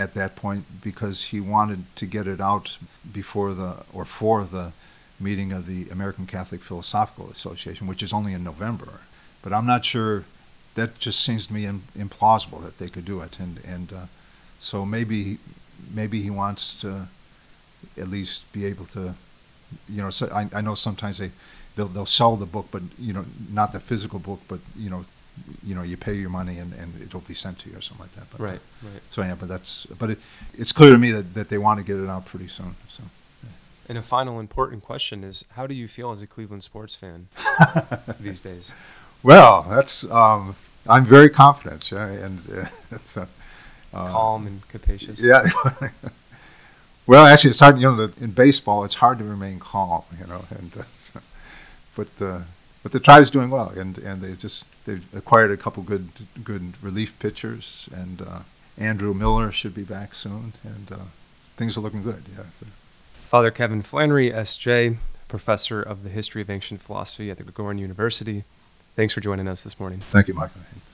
at 0.00 0.14
that 0.14 0.34
point 0.34 0.64
because 0.82 1.18
he 1.32 1.40
wanted 1.40 1.80
to 1.96 2.06
get 2.06 2.26
it 2.26 2.40
out 2.40 2.78
before 3.12 3.54
the 3.54 3.70
or 3.92 4.04
for 4.04 4.44
the 4.44 4.72
meeting 5.18 5.52
of 5.52 5.66
the 5.66 5.80
American 5.90 6.26
Catholic 6.26 6.62
Philosophical 6.62 7.30
Association, 7.30 7.86
which 7.86 8.02
is 8.02 8.12
only 8.12 8.32
in 8.32 8.42
November. 8.42 8.92
But 9.42 9.52
I'm 9.52 9.66
not 9.66 9.84
sure. 9.84 10.24
That 10.74 10.98
just 10.98 11.20
seems 11.20 11.46
to 11.46 11.52
me 11.52 11.66
im- 11.66 11.82
implausible 11.98 12.62
that 12.62 12.78
they 12.78 12.88
could 12.88 13.04
do 13.04 13.20
it, 13.20 13.38
and 13.40 13.60
and 13.74 13.92
uh, 13.92 14.06
so 14.58 14.86
maybe 14.86 15.38
maybe 15.94 16.22
he 16.22 16.30
wants 16.30 16.74
to 16.82 17.08
at 17.98 18.08
least 18.08 18.50
be 18.52 18.66
able 18.66 18.84
to, 18.86 19.14
you 19.88 20.02
know, 20.02 20.10
so 20.10 20.28
I, 20.32 20.48
I 20.54 20.60
know 20.60 20.74
sometimes 20.74 21.18
they, 21.18 21.30
they'll, 21.76 21.88
they'll 21.88 22.06
sell 22.06 22.36
the 22.36 22.46
book, 22.46 22.68
but, 22.70 22.82
you 22.98 23.12
know, 23.12 23.24
not 23.50 23.72
the 23.72 23.80
physical 23.80 24.18
book, 24.18 24.40
but, 24.48 24.60
you 24.76 24.90
know, 24.90 25.04
you 25.64 25.74
know, 25.74 25.82
you 25.82 25.96
pay 25.96 26.14
your 26.14 26.30
money 26.30 26.58
and, 26.58 26.72
and 26.74 27.00
it'll 27.02 27.20
be 27.20 27.34
sent 27.34 27.58
to 27.60 27.70
you 27.70 27.76
or 27.76 27.80
something 27.80 28.04
like 28.04 28.14
that. 28.14 28.30
But, 28.30 28.40
uh, 28.40 28.44
Right, 28.44 28.60
right. 28.82 29.02
So, 29.10 29.22
yeah, 29.22 29.34
but 29.38 29.48
that's, 29.48 29.86
but 29.98 30.10
it, 30.10 30.18
it's 30.54 30.72
clear 30.72 30.92
to 30.92 30.98
me 30.98 31.10
that, 31.12 31.34
that 31.34 31.48
they 31.48 31.58
want 31.58 31.78
to 31.78 31.84
get 31.84 32.02
it 32.02 32.08
out 32.08 32.26
pretty 32.26 32.48
soon, 32.48 32.76
so. 32.88 33.02
And 33.88 33.98
a 33.98 34.02
final 34.02 34.38
important 34.38 34.84
question 34.84 35.24
is: 35.24 35.44
How 35.56 35.66
do 35.66 35.74
you 35.74 35.88
feel 35.88 36.12
as 36.12 36.22
a 36.22 36.26
Cleveland 36.28 36.62
sports 36.62 36.94
fan 36.94 37.26
these 38.20 38.40
days? 38.40 38.72
Well, 39.24 39.66
that's, 39.68 40.08
um, 40.08 40.54
I'm 40.88 41.04
very 41.04 41.28
confident, 41.28 41.90
yeah, 41.90 42.06
and, 42.06 42.38
uh, 42.54 42.66
it's, 42.92 43.16
uh, 43.16 43.26
uh, 43.92 44.12
Calm 44.12 44.46
and 44.46 44.68
capacious. 44.68 45.24
Yeah. 45.24 45.44
well, 47.06 47.26
actually, 47.26 47.50
it's 47.50 47.58
hard. 47.58 47.78
You 47.78 47.88
know, 47.88 48.06
the, 48.06 48.24
in 48.24 48.30
baseball, 48.30 48.84
it's 48.84 48.94
hard 48.94 49.18
to 49.18 49.24
remain 49.24 49.58
calm. 49.58 50.04
You 50.20 50.26
know, 50.28 50.44
and 50.50 50.72
uh, 50.78 51.20
but 51.96 52.08
uh, 52.20 52.40
but 52.82 52.92
the 52.92 53.00
tribe's 53.00 53.30
doing 53.30 53.50
well, 53.50 53.70
and 53.70 53.98
and 53.98 54.22
they've 54.22 54.38
just 54.38 54.64
they've 54.84 55.06
acquired 55.14 55.50
a 55.50 55.56
couple 55.56 55.82
good 55.82 56.08
good 56.42 56.82
relief 56.82 57.18
pitchers, 57.18 57.88
and 57.94 58.22
uh, 58.22 58.40
Andrew 58.78 59.12
Miller 59.12 59.52
should 59.52 59.74
be 59.74 59.82
back 59.84 60.14
soon, 60.14 60.52
and 60.64 60.92
uh, 60.92 61.04
things 61.56 61.76
are 61.76 61.80
looking 61.80 62.02
good. 62.02 62.24
Yeah. 62.36 62.44
So. 62.52 62.66
Father 63.12 63.50
Kevin 63.50 63.82
Flannery, 63.82 64.32
S.J., 64.32 64.96
professor 65.28 65.80
of 65.80 66.02
the 66.02 66.10
history 66.10 66.42
of 66.42 66.50
ancient 66.50 66.80
philosophy 66.80 67.30
at 67.30 67.36
the 67.36 67.44
Gregorian 67.44 67.78
University. 67.78 68.44
Thanks 68.96 69.14
for 69.14 69.20
joining 69.20 69.46
us 69.46 69.62
this 69.62 69.78
morning. 69.78 70.00
Thank 70.00 70.26
you, 70.26 70.34
Michael. 70.34 70.60
Thanks. 70.60 70.90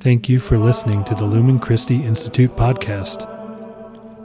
Thank 0.00 0.28
you 0.28 0.38
for 0.38 0.58
listening 0.58 1.02
to 1.04 1.14
the 1.14 1.24
Lumen 1.24 1.58
Christi 1.58 2.04
Institute 2.04 2.54
podcast. 2.56 3.33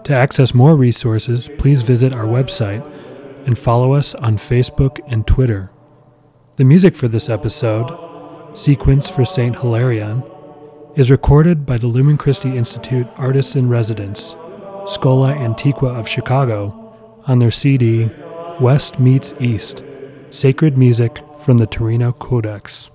To 0.10 0.15
access 0.15 0.56
more 0.56 0.76
resources, 0.76 1.52
please 1.60 1.84
visit 1.84 2.13
our 2.13 2.26
website 2.26 2.84
and 3.45 3.56
follow 3.56 3.93
us 3.93 4.15
on 4.15 4.38
Facebook 4.38 5.00
and 5.06 5.28
Twitter. 5.28 5.69
The 6.56 6.63
music 6.63 6.95
for 6.95 7.08
this 7.08 7.30
episode, 7.30 7.95
Sequence 8.58 9.08
for 9.08 9.24
St. 9.24 9.56
Hilarion, 9.58 10.24
is 10.95 11.12
recorded 11.12 11.63
by 11.63 11.78
the 11.78 11.86
Lumen 11.86 12.17
Christi 12.17 12.58
Institute 12.58 13.06
Artists 13.17 13.56
in 13.56 13.69
Residence, 13.69 14.36
Schola 14.88 15.36
Antiqua 15.36 15.89
of 15.89 16.08
Chicago, 16.10 17.22
on 17.28 17.38
their 17.38 17.52
CD 17.52 18.10
West 18.60 19.00
Meets 19.00 19.36
East 19.39 19.84
Sacred 20.32 20.76
Music 20.76 21.19
from 21.39 21.60
the 21.60 21.67
Torino 21.67 22.13
Codex. 22.13 22.89